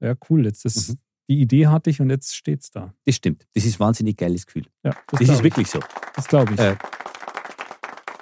[0.00, 0.96] ja cool, jetzt das, Mhm.
[1.28, 2.94] die Idee hatte ich und jetzt steht's da.
[3.04, 3.46] Das stimmt.
[3.54, 4.66] Das ist wahnsinnig geiles Gefühl.
[4.84, 5.42] Ja, Das, glaub ist ich.
[5.42, 5.80] wirklich so.
[6.14, 6.60] Das glaube ich.
[6.60, 6.76] Äh,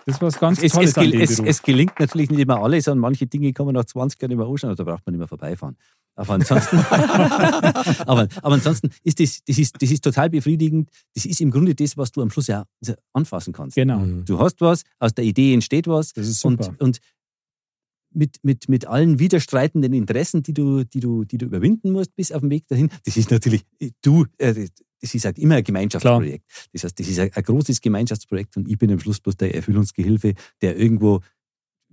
[0.07, 2.99] das war was ganz Es, Tolles es, es, es gelingt natürlich nicht immer alles und
[2.99, 5.77] manche Dinge kann man nach 20 Jahren mehr anschauen, da braucht man nicht mehr vorbeifahren.
[6.17, 6.79] Aber ansonsten,
[8.07, 10.89] aber, aber ansonsten ist das, das, ist, das ist total befriedigend.
[11.15, 12.65] Das ist im Grunde das, was du am Schluss ja
[13.13, 13.75] anfassen kannst.
[13.75, 13.99] genau.
[13.99, 14.25] Mhm.
[14.25, 16.13] Du hast was, aus der Idee entsteht was.
[16.13, 16.69] Das ist super.
[16.69, 16.99] Und, und
[18.15, 22.31] mit, mit, mit allen widerstreitenden Interessen, die du, die, du, die du überwinden musst bis
[22.31, 23.65] auf den Weg dahin, das ist natürlich,
[24.03, 24.69] du, äh,
[25.01, 26.45] das ist halt immer ein Gemeinschaftsprojekt.
[26.73, 29.55] Das heißt, das ist ein, ein großes Gemeinschaftsprojekt und ich bin am Schluss bloß der
[29.55, 31.21] Erfüllungsgehilfe, der irgendwo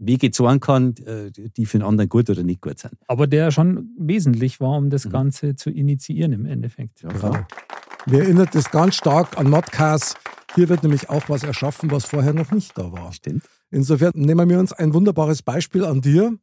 [0.04, 2.94] Wege zeigen kann, äh, die für den anderen gut oder nicht gut sind.
[3.08, 5.10] Aber der schon wesentlich war, um das Mhm.
[5.12, 7.04] Ganze zu initiieren im Endeffekt.
[7.04, 7.46] Ja.
[8.08, 10.18] Mir erinnert das ganz stark an Modcast.
[10.56, 13.14] Hier wird nämlich auch was erschaffen, was vorher noch nicht da war.
[13.14, 13.44] Stimmt.
[13.70, 16.36] Insofern nehmen wir uns ein wunderbares Beispiel an dir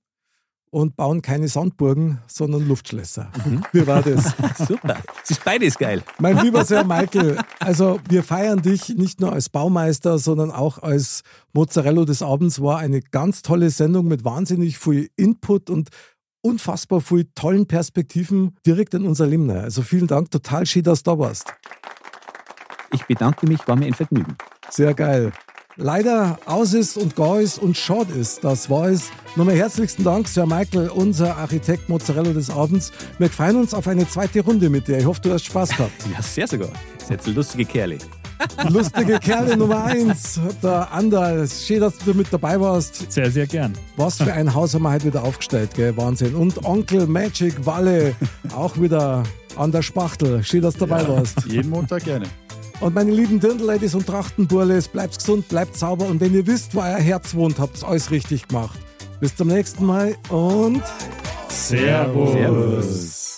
[0.71, 3.31] und bauen keine Sandburgen, sondern Luftschlösser.
[3.73, 4.35] Wie war das?
[4.69, 4.99] Super.
[5.23, 6.03] Es ist beides geil.
[6.19, 11.23] Mein lieber Sir Michael, also wir feiern dich nicht nur als Baumeister, sondern auch als
[11.53, 12.61] Mozzarella des Abends.
[12.63, 15.91] War eine ganz tolle Sendung mit wahnsinnig viel Input und
[16.43, 19.51] unfassbar viel tollen Perspektiven direkt in unser Leben.
[19.51, 21.53] Also vielen Dank, total schön, dass du da warst.
[22.93, 24.37] Ich bedanke mich, war mir ein Vergnügen.
[24.71, 25.33] Sehr geil.
[25.81, 29.11] Leider aus ist und gar ist und schade ist, das war es.
[29.37, 32.91] Nochmal herzlichsten Dank, Sir Michael, unser Architekt Mozzarella des Abends.
[33.21, 34.99] Wir freuen uns auf eine zweite Runde mit dir.
[34.99, 35.93] Ich hoffe, du hast Spaß gehabt.
[36.13, 36.71] Ja, sehr sogar.
[36.95, 37.99] Das ist jetzt lustige Kerle.
[38.71, 41.47] Lustige Kerle Nummer eins, der Andal.
[41.49, 43.13] Schön, dass du mit dabei warst.
[43.13, 43.73] Sehr, sehr gern.
[43.97, 45.97] Was für ein Haus haben wir heute wieder aufgestellt, gell?
[45.97, 46.35] Wahnsinn.
[46.35, 48.17] Und Onkel Magic Walle,
[48.53, 49.23] auch wieder
[49.57, 50.43] an der Spachtel.
[50.43, 51.45] Schön, dass du dabei Ja, warst.
[51.47, 52.27] Jeden Montag gerne.
[52.81, 56.81] Und meine lieben Dirndl-Ladies und Trachtenburles, bleibt gesund, bleibt sauber und wenn ihr wisst, wo
[56.81, 58.79] euer Herz wohnt, habt ihr alles richtig gemacht.
[59.21, 60.83] Bis zum nächsten Mal und
[61.49, 62.33] Servus.
[62.33, 63.38] Servus.